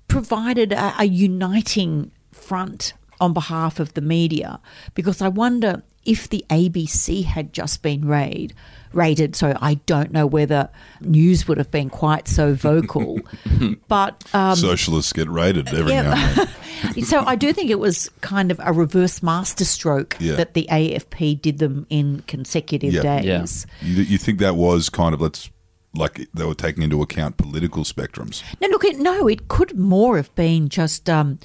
[0.06, 4.60] provided a, a uniting front on behalf of the media
[4.94, 8.54] because I wonder if the ABC had just been raided,
[8.92, 9.36] rated.
[9.36, 10.68] So I don't know whether
[11.00, 13.18] news would have been quite so vocal.
[13.88, 16.02] but um, socialists get raided every yeah.
[16.02, 16.48] now and
[16.94, 17.04] then.
[17.04, 20.36] so I do think it was kind of a reverse masterstroke yeah.
[20.36, 23.20] that the AFP did them in consecutive yeah.
[23.20, 23.66] days.
[23.80, 25.50] You, you think that was kind of let's
[25.96, 28.42] like they were taking into account political spectrums.
[28.60, 31.38] No, look, it, no, it could more have been just um,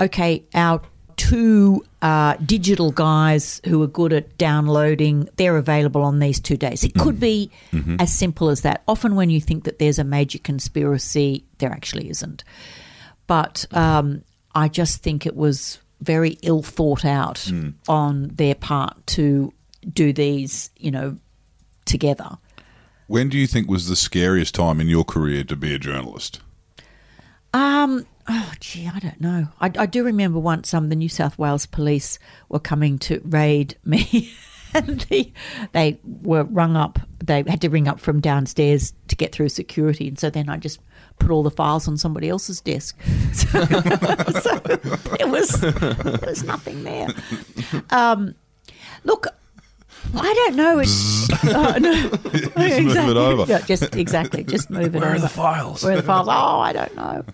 [0.00, 0.44] okay.
[0.54, 0.80] Our
[1.16, 6.84] two uh, digital guys who are good at downloading, they're available on these two days.
[6.84, 7.96] It could be mm-hmm.
[7.98, 8.82] as simple as that.
[8.86, 12.44] Often, when you think that there's a major conspiracy, there actually isn't.
[13.26, 14.22] But um,
[14.54, 17.74] I just think it was very ill thought out mm.
[17.88, 19.52] on their part to
[19.92, 21.16] do these, you know,
[21.84, 22.38] together.
[23.06, 26.40] When do you think was the scariest time in your career to be a journalist?
[27.54, 29.48] Um, oh, gee, I don't know.
[29.60, 33.76] I, I do remember once um, the New South Wales police were coming to raid
[33.84, 34.32] me.
[34.74, 35.32] and they,
[35.72, 36.98] they were rung up.
[37.24, 40.08] They had to ring up from downstairs to get through security.
[40.08, 40.80] And so then I just
[41.18, 42.98] put all the files on somebody else's desk.
[43.32, 44.60] So, so
[45.20, 47.08] it was there was nothing there.
[47.90, 48.34] Um,
[49.04, 49.26] look,
[50.14, 50.78] I don't know.
[50.78, 52.08] It's, uh, no.
[52.10, 52.84] just exactly.
[52.84, 53.44] move it over.
[53.46, 54.44] Yeah, just exactly.
[54.44, 55.06] Just move it Where over.
[55.06, 55.84] Where are the files?
[55.84, 56.28] Where are the files?
[56.28, 57.24] Oh, I don't know.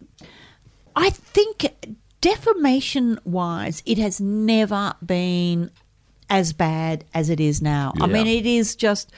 [0.96, 5.70] I think defamation wise, it has never been
[6.30, 7.92] as bad as it is now.
[7.96, 8.04] Yeah.
[8.04, 9.12] I mean, it is just.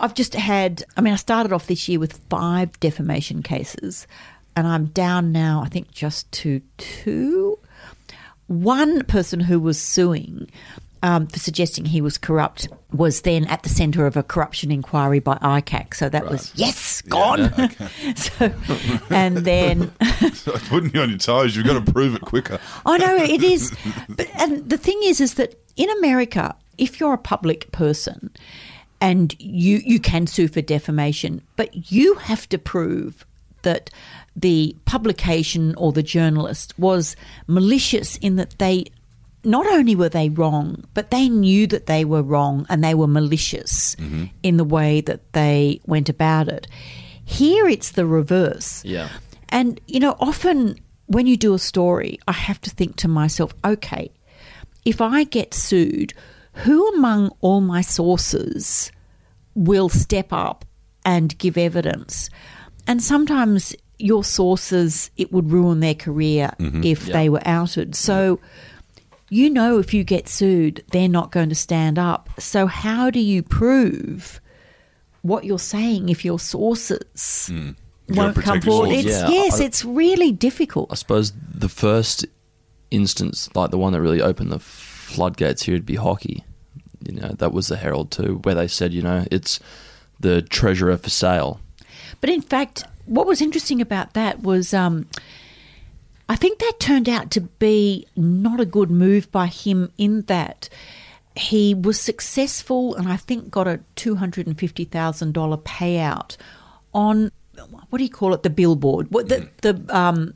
[0.00, 0.84] I've just had.
[0.96, 4.06] I mean, I started off this year with five defamation cases,
[4.56, 5.62] and I'm down now.
[5.64, 7.58] I think just to two.
[8.46, 10.50] One person who was suing
[11.02, 15.20] um, for suggesting he was corrupt was then at the centre of a corruption inquiry
[15.20, 15.94] by ICAC.
[15.94, 16.32] So that right.
[16.32, 17.38] was yes, gone.
[17.38, 18.14] Yeah, okay.
[18.14, 18.52] so,
[19.10, 19.90] and then
[20.68, 21.56] putting you on your toes.
[21.56, 22.58] You've got to prove it quicker.
[22.86, 23.74] I know it is,
[24.08, 28.30] but and the thing is, is that in America, if you're a public person
[29.00, 33.24] and you you can sue for defamation, but you have to prove
[33.62, 33.90] that
[34.34, 38.84] the publication or the journalist was malicious in that they
[39.44, 43.06] not only were they wrong, but they knew that they were wrong and they were
[43.06, 44.24] malicious mm-hmm.
[44.42, 46.66] in the way that they went about it.
[47.24, 48.84] Here it's the reverse.
[48.84, 49.08] Yeah.
[49.48, 53.54] And, you know, often when you do a story, I have to think to myself,
[53.64, 54.10] okay,
[54.84, 56.14] if I get sued,
[56.52, 58.90] who among all my sources
[59.54, 60.64] will step up
[61.04, 62.28] and give evidence?
[62.86, 66.82] And sometimes your sources, it would ruin their career mm-hmm.
[66.82, 67.12] if yeah.
[67.12, 67.94] they were outed.
[67.94, 68.48] So, yeah
[69.30, 72.30] you know if you get sued, they're not going to stand up.
[72.38, 74.40] So, how do you prove
[75.22, 77.76] what you're saying if your sources mm.
[78.08, 78.90] won't come forward?
[78.90, 80.90] It's, yeah, yes, I, it's really difficult.
[80.90, 82.26] I suppose the first
[82.90, 86.44] instance, like the one that really opened the floodgates here, would be hockey.
[87.06, 89.60] You know, that was the Herald too, where they said, you know, it's
[90.18, 91.60] the treasurer for sale.
[92.20, 94.72] But in fact, what was interesting about that was.
[94.72, 95.06] Um,
[96.28, 100.68] I think that turned out to be not a good move by him in that
[101.34, 106.36] he was successful and I think got a $250,000 payout
[106.92, 107.30] on
[107.90, 110.34] what do you call it the billboard what the the um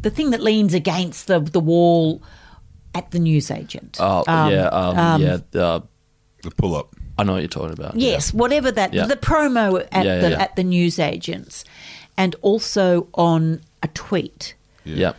[0.00, 2.22] the thing that leans against the the wall
[2.94, 5.82] at the newsagent oh um, yeah um, um, yeah the
[6.56, 7.96] pull up I know what you're talking about.
[7.96, 9.04] Yes, whatever that Yeah.
[9.04, 10.40] the promo at Yeah, yeah, the yeah.
[10.42, 11.66] at the newsagents,
[12.16, 14.54] and also on a tweet
[14.84, 15.12] Yeah.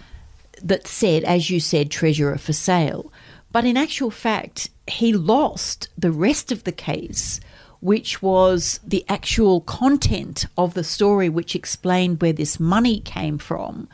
[0.64, 3.12] That said, as you said, treasurer for sale.
[3.52, 7.40] But in actual fact, he lost the rest of the case,
[7.82, 13.90] which was the actual content of the story, which explained where this money came from.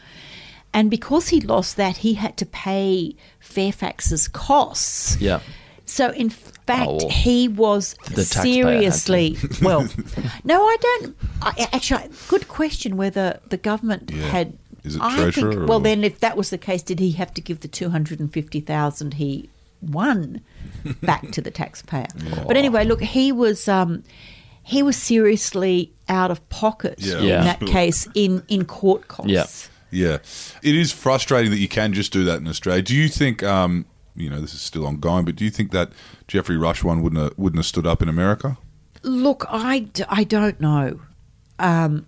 [0.73, 5.19] And because he lost that, he had to pay Fairfax's costs.
[5.19, 5.39] Yeah.
[5.85, 9.87] So in fact, Oh, well, he was the taxpayer had seriously well.
[10.43, 11.15] no, I don't.
[11.41, 12.97] I, actually, good question.
[12.97, 14.23] Whether the government Yeah.
[14.27, 14.57] had.
[14.87, 15.69] Is it I treasurer think.
[15.69, 17.89] Well, or- then, if that was the case, did he have to give the two
[17.89, 19.49] hundred and fifty thousand he
[19.81, 20.41] won
[21.01, 22.07] back to the taxpayer?
[22.47, 23.67] But anyway, look, he was.
[23.67, 24.03] Um,
[24.63, 29.31] he was seriously out of pocket Yeah, in that case in, in court costs.
[29.31, 29.45] Yeah.
[29.89, 30.17] Yeah,
[30.61, 32.81] it is frustrating that you can just do that in Australia.
[32.81, 35.91] Do you think, um, you know, this is still ongoing, but do you think that
[36.27, 38.57] Geoffrey Rush one wouldn't have, wouldn't have stood up in America?
[39.03, 40.99] Look, I, d- I don't know.
[41.59, 42.05] Um,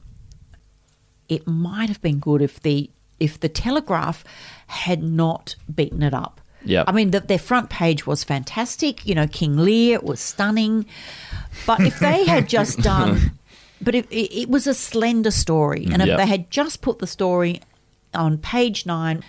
[1.30, 4.24] it might have been good if the if the Telegraph
[4.68, 6.40] had not beaten it up.
[6.66, 6.84] Yeah.
[6.88, 9.06] I mean, the, their front page was fantastic.
[9.06, 10.86] You know, King Lear was stunning.
[11.66, 13.32] But if they had just done,
[13.82, 16.18] but it, it was a slender story, and if Yeah.
[16.18, 17.62] they had just put the story
[18.14, 19.24] on page nine,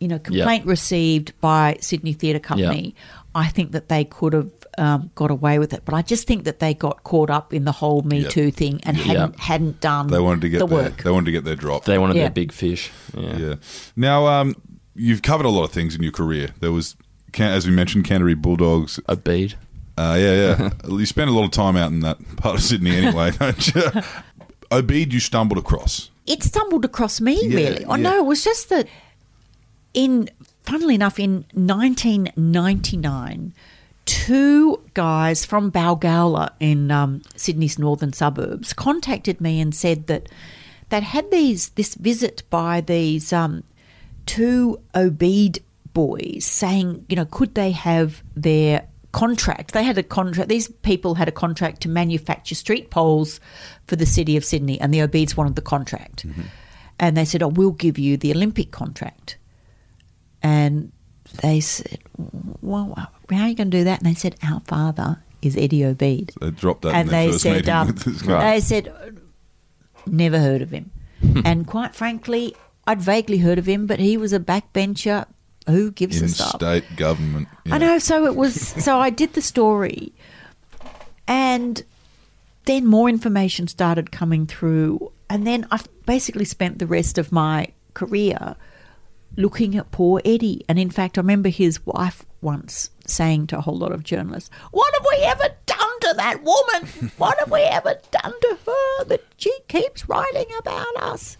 [0.00, 2.94] you know, complaint received by Sydney Theatre Company,
[3.34, 5.82] I think that they could have um, got away with it.
[5.84, 8.30] But I just think that they got caught up in the whole Me Yep.
[8.30, 11.02] Too thing and hadn't hadn't done They wanted to get the their, work.
[11.02, 11.84] They wanted to get their drop.
[11.84, 12.22] They wanted Yeah.
[12.24, 12.90] their big fish.
[13.16, 13.36] Yeah.
[13.36, 13.54] yeah.
[13.96, 14.54] Now, um,
[14.94, 16.50] you've covered a lot of things in your career.
[16.60, 16.96] There was,
[17.38, 19.00] as we mentioned, Canterbury Bulldogs.
[19.08, 19.54] Obeid.
[19.98, 20.70] Uh, yeah, yeah.
[20.96, 23.82] you spend a lot of time out in that part of Sydney anyway, don't you?
[24.72, 26.10] Obeid, you stumbled across.
[26.26, 27.84] it stumbled across me Yeah, really.
[27.84, 28.02] Oh yeah.
[28.02, 28.88] no, it was just that
[29.92, 30.28] in
[30.64, 33.52] funnily enough in 1999
[34.04, 40.28] two guys from Balgowlah in um, Sydney's northern suburbs contacted me and said that
[40.90, 43.64] they'd had these this visit by these um,
[44.26, 45.60] two Obeid
[45.92, 49.72] boys saying, you know, could they have their contract?
[49.72, 50.48] They had a contract.
[50.48, 53.40] These people had a contract to manufacture street poles
[53.86, 56.26] for the city of Sydney, and the Obeids wanted the contract.
[56.98, 59.38] And they said, "Oh, we'll give you the Olympic contract."
[60.44, 60.92] And
[61.42, 61.98] they said,
[62.60, 65.84] "Well, how are you going to do that?" And they said, "Our father is Eddie
[65.84, 68.52] Obeid." They dropped that and they said, um, with this guy.
[68.52, 68.92] they said,
[70.06, 70.90] never heard of him.
[71.44, 72.54] and quite frankly,
[72.86, 75.26] I'd vaguely heard of him, but he was a backbencher.
[75.66, 76.56] Who gives in up?
[76.56, 77.48] state government.
[77.70, 77.98] I know.
[77.98, 78.54] So it was.
[78.60, 80.12] So I did the story,
[81.26, 81.82] and
[82.66, 87.68] then more information started coming through, and then I basically spent the rest of my
[87.94, 88.56] career
[89.36, 90.64] looking at poor Eddie.
[90.68, 94.50] And in fact, I remember his wife once saying to a whole lot of journalists,
[94.70, 97.10] "What have we ever done to that woman?
[97.18, 101.36] What have we ever done to her that she keeps writing about us?"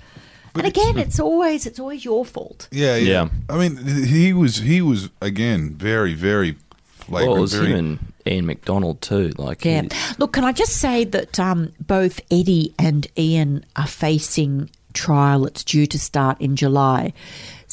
[0.57, 2.69] and again, it's always it's always your fault.
[2.71, 3.29] Yeah, yeah, Yeah.
[3.51, 3.77] I mean,
[4.07, 7.29] he was he was again very very flagrant.
[7.31, 9.33] Well, it was very, him and Ian Macdonald too.
[9.37, 9.83] Like, Yeah.
[9.83, 9.89] he-
[10.19, 15.45] Look, can I just say that um, both Eddie and Ian are facing trial.
[15.45, 17.13] It's due to start in July.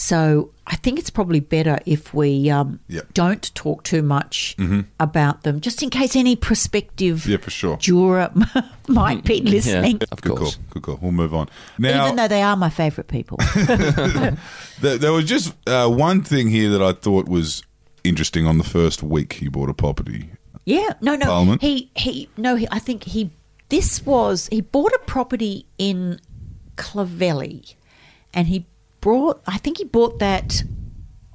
[0.04, 3.14] So I think it's probably better if we um, Yep.
[3.14, 4.56] don't talk too much
[5.00, 7.78] about them, just in case any prospective Yeah, for sure.
[7.78, 8.32] juror
[8.88, 9.98] might be listening.
[10.02, 10.56] yeah, of Good course.
[10.56, 10.64] call.
[10.72, 11.00] Good call.
[11.04, 11.50] We'll move on.
[11.78, 13.38] Now, Even though they are my favourite people.
[14.82, 17.62] there, there was just uh, one thing here that I thought was
[18.04, 18.48] interesting.
[18.48, 20.32] On the first week, he bought a property.
[20.66, 21.26] Yeah, no, no.
[21.28, 21.62] Parliament?
[21.62, 22.56] He he no.
[22.56, 23.30] He, I think he.
[23.70, 26.20] This was he bought a property in
[26.76, 27.76] Clovelly,
[28.34, 28.66] and he
[29.02, 29.42] brought.
[29.46, 30.64] I think he bought that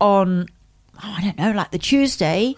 [0.00, 0.48] on.
[0.98, 2.56] Oh, I don't know, like the Tuesday,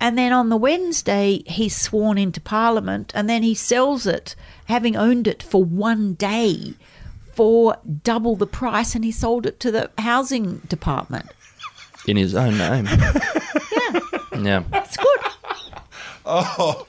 [0.00, 4.34] and then on the Wednesday he's sworn into Parliament, and then he sells it,
[4.64, 6.74] having owned it for one day,
[7.34, 11.26] for double the price, and he sold it to the housing department.
[12.08, 12.86] In his own name.
[12.86, 14.00] Yeah,
[14.40, 14.62] yeah.
[14.72, 15.20] it's good.
[16.30, 16.84] Oh,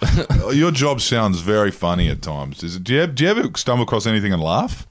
[0.53, 2.63] your job sounds very funny at times.
[2.63, 4.85] Is it, do, you have, do you ever stumble across anything and laugh?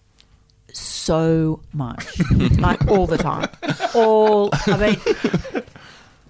[0.79, 2.21] So much,
[2.59, 3.49] like all the time.
[3.95, 5.65] All I mean,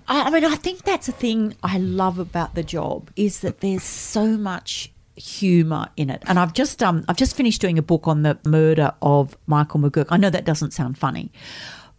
[0.09, 3.61] I, I mean, I think that's a thing I love about the job is that
[3.61, 6.22] there's so much humor in it.
[6.26, 9.80] And I've just um I've just finished doing a book on the murder of Michael
[9.80, 10.07] McGurk.
[10.11, 11.32] I know that doesn't sound funny,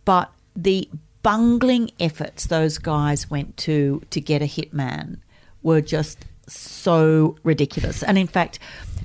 [0.06, 0.90] but the
[1.22, 5.18] bungling efforts those guys went to to get a hitman
[5.62, 8.04] were just so ridiculous.
[8.04, 8.60] And in fact,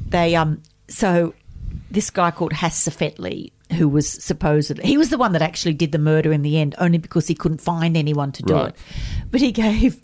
[0.07, 1.35] they um so
[1.95, 2.89] this guy called Hass
[3.73, 6.75] who was supposedly he was the one that actually did the murder in the end,
[6.79, 8.69] only because he couldn't find anyone to do Right.
[8.69, 8.77] it.
[9.31, 10.01] But he gave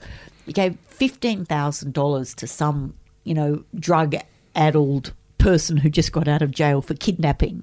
[0.47, 4.17] he gave fifteen thousand dollars to some you know, drug
[4.57, 7.63] addled person who just got out of jail for kidnapping.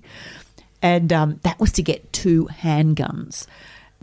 [0.81, 3.47] And um, that was to get two handguns.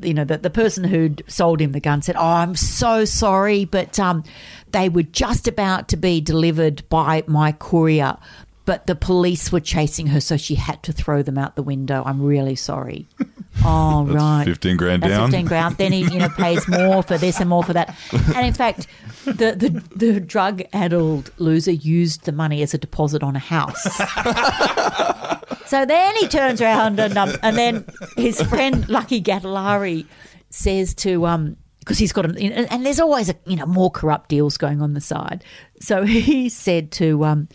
[0.03, 3.65] You know, the, the person who'd sold him the gun said, Oh, I'm so sorry,
[3.65, 4.25] but um,
[4.73, 8.17] they were just about to be delivered by my courier
[8.65, 12.03] but the police were chasing her, so she had to throw them out the window.
[12.05, 13.07] I'm really sorry.
[13.67, 14.45] Oh, right.
[14.45, 15.31] 15 grand That's down.
[15.31, 15.77] 15 grand.
[15.77, 17.97] Then he, you know, pays more for this and more for that.
[18.35, 18.87] And in fact,
[19.25, 23.83] the, the, the drug addled loser used the money as a deposit on a house.
[25.67, 27.87] so then he turns around and, um, and then
[28.17, 30.07] his friend Lucky Gattellari
[30.51, 34.29] says to, um, because he's got, a, and there's always, a, you know, more corrupt
[34.31, 35.45] deals going on the side.
[35.81, 37.49] So he said to, um,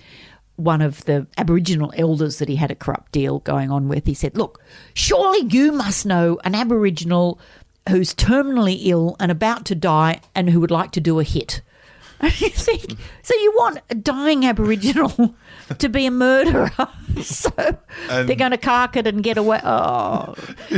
[0.59, 4.05] one of the Aboriginal elders that he had a corrupt deal going on with.
[4.05, 4.61] He said, Look,
[4.93, 7.39] surely you must know an Aboriginal
[7.87, 11.61] who's terminally ill and about to die and who would like to do a hit.
[12.21, 15.35] And you think, so you want a dying Aboriginal
[15.77, 16.69] to be a murderer?
[17.23, 17.49] so
[18.09, 19.61] And- they're going to cark it and get away.
[19.63, 20.35] Oh.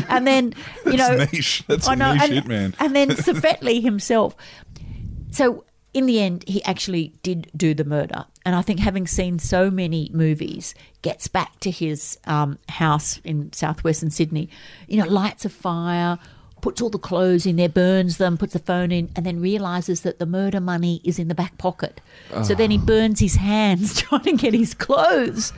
[0.08, 0.54] And then,
[0.86, 1.18] you know.
[1.18, 1.64] That's niche.
[1.68, 2.76] That's I a know, niche and, man.
[2.78, 4.36] And then Safetley himself.
[5.32, 5.66] So
[5.96, 8.26] in the end, he actually did do the murder.
[8.46, 10.74] And I think having seen so many movies,
[11.04, 14.50] gets back to his um, house in southwestern Sydney,
[14.88, 16.18] you know, lights a fire,
[16.62, 20.02] puts all the clothes in there, burns them, puts the phone in, and then realizes
[20.02, 22.00] that the murder money is in the back pocket.
[22.44, 25.54] So then he burns his hands trying to get his clothes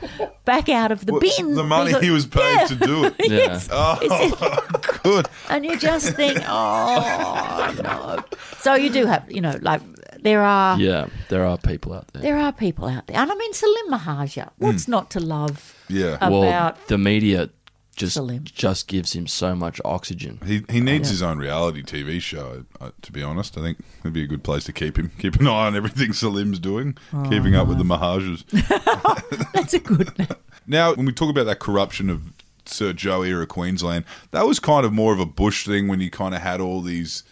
[0.46, 1.54] back out of the Well, bin.
[1.54, 2.66] the money Because- he was paid Yeah.
[2.68, 3.14] to do it.
[3.20, 3.68] yes.
[3.70, 5.28] Oh, It's- good.
[5.50, 8.24] and you just think, oh no.
[8.60, 9.82] So you do have, you know, like
[10.24, 12.22] there are Yeah, there are people out there.
[12.22, 14.50] there are people out there, and I mean Salim Mehajer.
[14.58, 16.16] What's not to love Yeah.
[16.16, 16.32] about?
[16.32, 17.50] well, the media
[17.96, 18.42] just Salim.
[18.44, 20.40] just gives him so much oxygen.
[20.44, 22.64] He he needs his own reality TV show.
[22.80, 25.12] Uh, to be honest, I think it'd be a good place to keep him.
[25.18, 28.42] Keep an eye on everything Salim's doing, Oh, keeping up with the Mehajers.
[29.52, 30.28] That's a good name.
[30.66, 32.32] Now, when we talk about that corruption of
[32.66, 36.10] Sir Joh era Queensland, that was kind of more of a bush thing when you
[36.10, 37.22] kind of had all these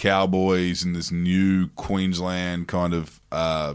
[0.00, 3.74] cowboys and this new Queensland kind of, uh,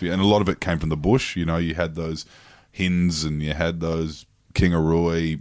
[0.00, 1.36] and a lot of it came from the bush.
[1.36, 2.26] You know, you had those
[2.72, 5.40] Hinze and you had those Kingaroy,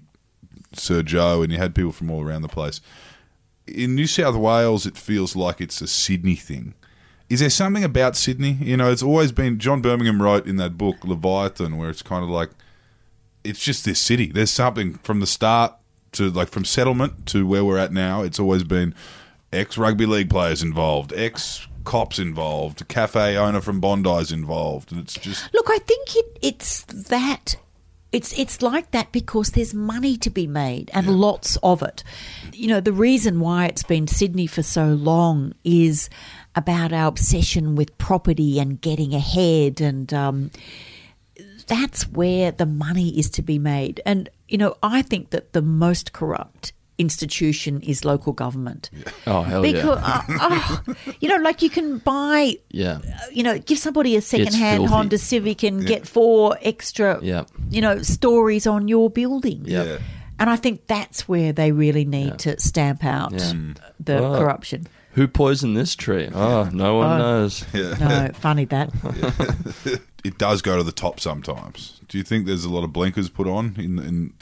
[0.74, 2.82] Sir Joh, and you had people from all around the place.
[3.68, 6.76] In New South Wales, it feels like it's a Sydney thing.
[7.28, 8.60] Is there something about Sydney?
[8.62, 9.58] You know, it's always been.
[9.58, 12.52] John Birmingham wrote in that book Leviathan, where it's kind of like
[13.44, 14.28] it's just this city.
[14.28, 15.74] There's something from the start
[16.12, 18.22] to like from settlement to where we're at now.
[18.22, 18.94] It's always been
[19.52, 25.14] ex rugby league players involved, ex cops involved, cafe owner from Bondi's involved, and it's
[25.14, 27.56] just Look, I think it, it's that.
[28.12, 32.02] It's it's like that because there's money to be made and lots of it.
[32.54, 36.10] You know, the reason why it's been Sydney for so long is
[36.56, 40.52] about our obsession with property and getting ahead, and um,
[41.68, 44.00] that's where the money is to be made.
[44.06, 48.90] And you know, I think that the most corrupt institution is local government.
[49.28, 50.22] Oh hell Because, yeah!
[50.30, 54.22] uh, oh, you know, like you can buy Yeah, uh, you know, give somebody a
[54.22, 54.86] second-hand.
[54.88, 57.46] Honda Civic and get four extra, Yeah.
[57.72, 59.64] you know, stories on your building.
[59.66, 59.98] Yeah.
[60.38, 63.52] And I think that's where they really need to stamp out Yeah.
[63.54, 63.78] Mm.
[64.00, 64.38] the Right.
[64.38, 64.88] corruption.
[65.16, 66.28] who poisoned this tree?
[66.34, 67.18] Oh, no one Oh.
[67.18, 67.66] knows.
[67.74, 68.92] No, funny that.
[70.26, 72.02] it does go to the top sometimes.
[72.10, 74.34] Do you think there's a lot of blinkers put on in in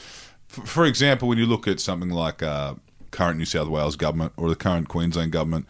[0.54, 2.76] for, for example, when you look at something like uh,
[3.12, 5.66] current New South Wales government or the current Queensland government,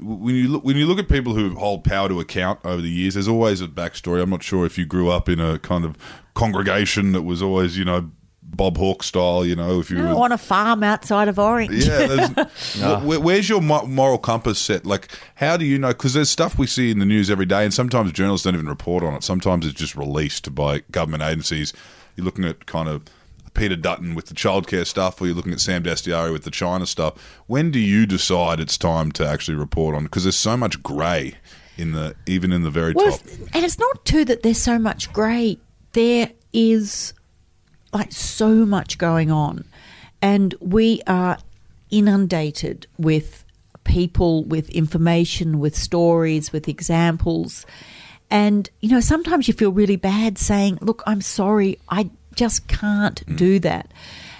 [0.00, 2.90] when you look when you look at people who hold power to account over the
[2.90, 4.22] years, there's always a backstory.
[4.22, 5.96] I'm not sure if you grew up in a kind of
[6.34, 8.10] congregation that was always, you know,
[8.42, 9.44] Bob Hawke style.
[9.44, 11.72] You know, if you No, were on a farm outside of Orange.
[11.84, 12.28] yeah, there's,
[12.80, 14.86] wh- wh- where's your moral compass set?
[14.86, 15.88] Like, how do you know?
[15.88, 18.68] Because there's stuff we see in the news every day, and sometimes journalists don't even
[18.68, 19.24] report on it.
[19.24, 21.72] Sometimes it's just released by government agencies.
[22.14, 23.02] You're looking at kind of
[23.54, 26.86] Peter Dutton with the childcare stuff, or you're looking at Sam Dastyari with the China
[26.86, 27.14] stuff.
[27.46, 30.04] When do you decide it's time to actually report on?
[30.04, 31.34] Because there's so much grey
[31.76, 33.26] in the even in the very Well, top.
[33.54, 35.58] and it's not too that there's so much grey.
[35.92, 37.14] There is
[37.92, 39.64] like so much going on,
[40.20, 41.38] and we are
[41.90, 43.44] inundated with
[43.84, 47.64] people, with information, with stories, with examples.
[48.30, 53.26] And you know, sometimes you feel really bad saying, "Look, I'm sorry, I just can't
[53.26, 53.36] mm.
[53.36, 53.92] do that."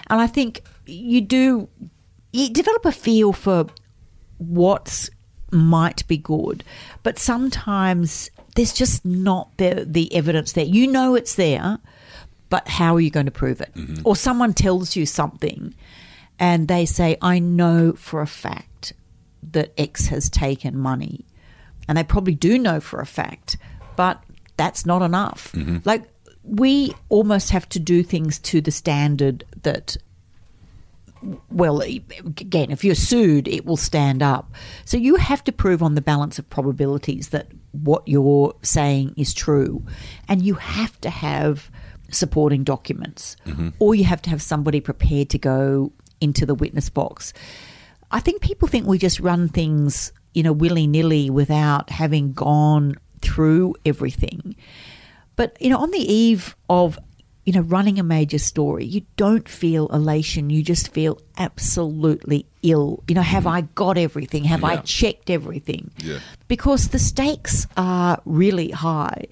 [0.07, 1.69] And I think you do
[2.31, 3.67] you develop a feel for
[4.37, 5.09] what's
[5.51, 6.63] might be good,
[7.03, 10.65] but sometimes there's just not the the evidence there.
[10.65, 11.79] You know it's there,
[12.49, 13.73] but how are you going to prove it?
[13.73, 14.01] Mm-hmm.
[14.03, 15.73] Or someone tells you something,
[16.39, 18.93] and they say, "I know for a fact
[19.51, 21.25] that X has taken money,"
[21.87, 23.57] and they probably do know for a fact,
[23.95, 24.23] but
[24.57, 25.51] that's not enough.
[25.53, 25.77] Mm-hmm.
[25.85, 26.03] Like
[26.49, 29.97] we almost have to do things to the standard that
[31.51, 34.53] well, again, if you're sued, it will stand up.
[34.85, 39.33] So you have to prove on the balance of probabilities that what you're saying is
[39.33, 39.83] true.
[40.29, 41.69] And you have to have
[42.09, 43.69] supporting documents, mm-hmm.
[43.79, 45.91] or you have to have somebody prepared to go
[46.21, 47.33] into the witness box.
[48.11, 52.95] I think people think we just run things, you know, willy nilly without having gone
[53.21, 54.55] through everything.
[55.39, 56.99] But, you know, on the eve of
[57.45, 60.49] you know, running a major story, you don't feel elation.
[60.49, 63.05] You just feel absolutely ill.
[63.07, 63.51] You know, have mm.
[63.51, 64.43] I got everything?
[64.43, 64.67] Have yeah.
[64.67, 65.91] I checked everything?
[65.97, 66.19] Yeah.
[66.49, 69.27] Because the stakes are really high.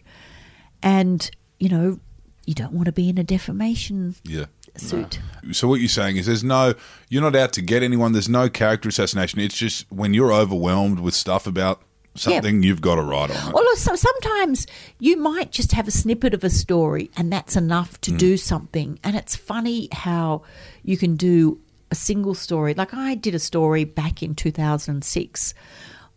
[0.82, 1.30] And,
[1.60, 1.99] you know,
[2.45, 4.45] you don't want to be in a defamation yeah.
[4.78, 5.20] suit.
[5.43, 5.51] No.
[5.51, 6.74] So what you're saying is there's no
[7.10, 9.41] you're not out to get anyone, there's no character assassination.
[9.41, 11.82] It's just when you're overwhelmed with stuff about
[12.18, 13.53] something, you've got to write on it.
[13.53, 14.68] Well, so sometimes
[14.99, 18.18] you might just have a snippet of a story, and that's enough to mm.
[18.18, 18.99] do something.
[19.03, 20.43] And it's funny how
[20.84, 21.59] you can do
[21.91, 22.74] a single story.
[22.74, 25.53] Like I did a story back in 2006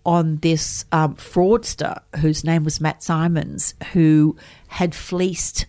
[0.07, 4.37] on this um, fraudster whose name was Matt Simons, who
[4.69, 5.67] had fleeced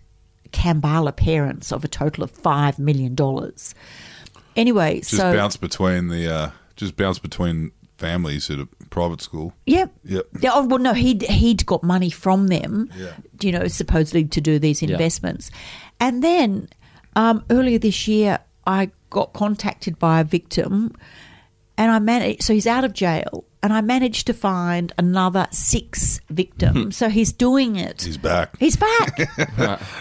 [0.52, 3.16] Kambala parents of a total of $5 million.
[4.56, 5.34] Anyway, just so.
[5.34, 6.34] bounce between the.
[6.34, 7.72] Uh, just bounce between
[8.02, 9.54] families at a private school.
[9.68, 9.94] Yep.
[10.04, 10.28] Yep.
[10.42, 13.14] Yeah, oh, well, no, he'd, he'd got money from them, yeah.
[13.42, 15.52] you know, supposedly to do these investments.
[15.52, 16.08] Yeah.
[16.08, 16.68] And then
[17.16, 20.94] um, earlier this year, I got contacted by a victim
[21.78, 26.20] and I managed, so he's out of jail and I managed to find another six
[26.30, 26.98] victims.
[26.98, 28.02] so he's doing it.
[28.02, 28.58] He's back.
[28.60, 29.20] He's back.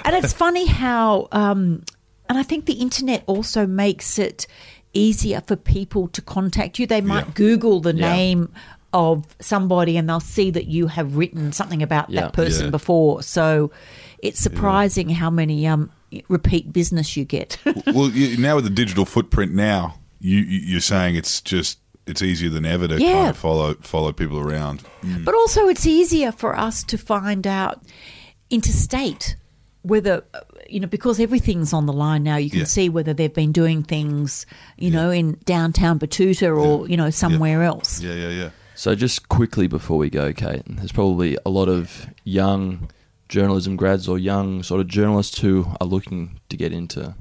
[0.04, 1.84] and it's funny how, um,
[2.28, 4.46] and I think the internet also makes it
[4.92, 6.86] easier for people to contact you.
[6.86, 7.32] They might yeah.
[7.34, 8.12] Google the yeah.
[8.12, 8.52] name
[8.92, 12.22] of somebody and they'll see that you have written something about yeah.
[12.22, 13.22] that person before.
[13.22, 13.70] So
[14.18, 15.90] it's surprising how many um,
[16.28, 17.58] repeat business you get.
[17.86, 22.50] well, you, now with the digital footprint, now you, you're saying it's just it's easier
[22.50, 24.82] than ever to kind of follow follow people around.
[25.02, 25.24] Mm.
[25.24, 27.82] But also, it's easier for us to find out
[28.50, 29.36] interstate
[29.82, 30.22] whether
[30.68, 32.64] you know because everything's on the line now you can yeah.
[32.64, 34.96] see whether they've been doing things you yeah.
[34.96, 36.90] know in downtown Betoota or yeah.
[36.90, 40.92] you know somewhere else yeah yeah yeah so just quickly before we go kate there's
[40.92, 42.90] probably a lot of young
[43.28, 47.14] journalism grads or young sort of journalists who are looking to get into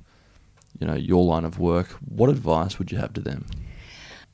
[0.79, 3.45] you know your line of work what advice would you have to them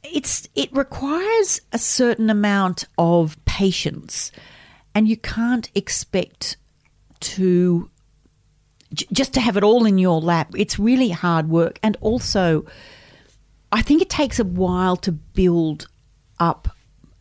[0.03, 4.31] it's it requires a certain amount of patience
[4.93, 6.57] and you can't expect
[7.19, 7.89] to
[8.93, 11.79] just to have it all in your lap, it's really hard work.
[11.81, 12.65] And also,
[13.71, 15.87] I think it takes a while to build
[16.39, 16.69] up,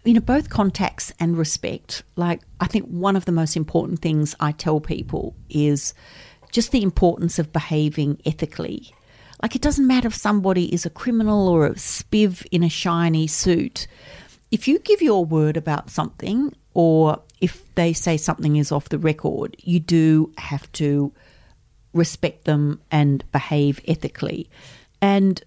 [0.05, 2.03] you know, both contacts and respect.
[2.17, 5.95] Like, I think one of the most important things I tell people is
[6.53, 8.95] just the importance of behaving ethically.
[9.43, 13.27] Like, it doesn't matter if somebody is a criminal or a spiv in a shiny
[13.27, 13.87] suit.
[14.51, 18.99] If you give your word about something, or if they say something is off the
[18.99, 21.13] record, you do have to
[21.95, 24.51] respect them and behave ethically.
[25.01, 25.43] And,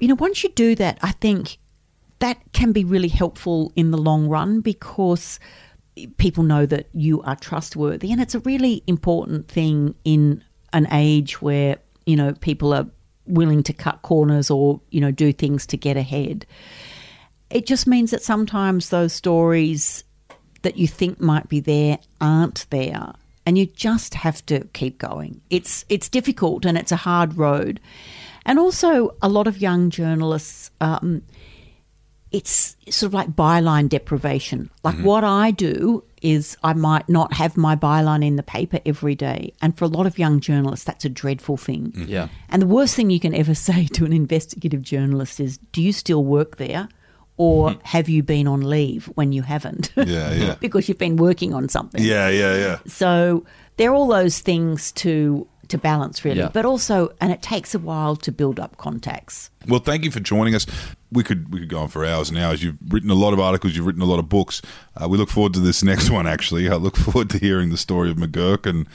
[0.00, 1.58] you know, once you do that, I think
[2.20, 5.40] that can be really helpful in the long run because
[6.18, 8.12] people know that you are trustworthy.
[8.12, 12.86] And it's a really important thing in an age where, you know, people are
[13.26, 16.46] willing to cut corners or, you know, do things to get ahead.
[17.50, 20.04] It just means that sometimes those stories
[20.62, 23.14] that you think might be there aren't there
[23.48, 25.40] and you just have to keep going.
[25.48, 27.80] It's it's difficult and it's a hard road,
[28.44, 30.70] and also a lot of young journalists.
[30.82, 31.22] Um,
[32.30, 34.68] it's sort of like byline deprivation.
[34.84, 35.04] Like mm-hmm.
[35.04, 39.54] what I do is I might not have my byline in the paper every day.
[39.62, 41.92] And for a lot of young journalists, that's a dreadful thing.
[41.92, 42.04] Mm-hmm.
[42.04, 42.28] Yeah.
[42.50, 45.94] And the worst thing you can ever say to an investigative journalist is, Do you
[45.94, 46.90] still work there?
[47.38, 47.78] Or hmm.
[47.84, 49.92] have you been on leave when you haven't?
[49.96, 50.56] Yeah, yeah.
[50.60, 52.02] because you've been working on something.
[52.02, 52.78] Yeah, yeah, yeah.
[52.86, 53.44] So
[53.76, 56.50] there are all those things to to balance really yeah.
[56.50, 60.18] but also and it takes a while to build up contacts well thank you for
[60.18, 60.66] joining us
[61.12, 63.40] we could we could go on for hours and hours you've written a lot of
[63.40, 64.62] articles you've written a lot of books
[64.96, 67.76] uh, we look forward to this next one actually i look forward to hearing the
[67.76, 68.86] story of mcgurk and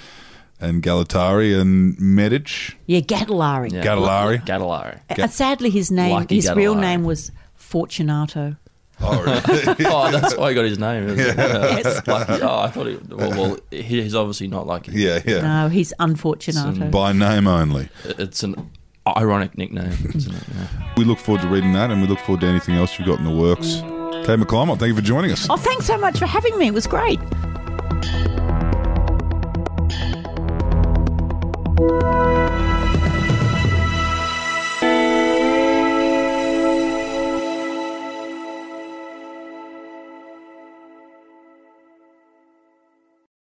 [0.60, 2.76] and Galatari and Medich.
[2.86, 3.74] Yeah, Gattellari.
[3.74, 3.84] Yeah.
[3.84, 4.46] Gattellari.
[4.46, 5.00] Gattellari.
[5.20, 7.32] Uh, sadly, his name, Lucky his real name was
[7.74, 8.56] Fortunato.
[9.02, 9.86] Oh, really?
[9.88, 11.08] oh, that's why he got his name.
[11.08, 11.16] Yeah.
[11.36, 12.06] yes.
[12.06, 12.44] Lucky.
[12.44, 13.00] Oh, I thought he.
[13.10, 14.86] Well, well, he's obviously not like.
[14.90, 15.42] Yeah, yeah.
[15.42, 16.92] No, he's Unfortunato.
[16.92, 17.90] By name only.
[18.06, 18.70] It's an
[19.08, 19.92] ironic nickname.
[20.14, 20.68] yeah.
[20.98, 23.18] We look forward to reading that, and we look forward to anything else you've got
[23.18, 23.82] in the works.
[24.28, 25.48] Kate McClymont, thank you for joining us.
[25.50, 26.68] Oh, thanks so much for having me.
[26.68, 27.20] It was great.
[31.90, 32.40] Bye.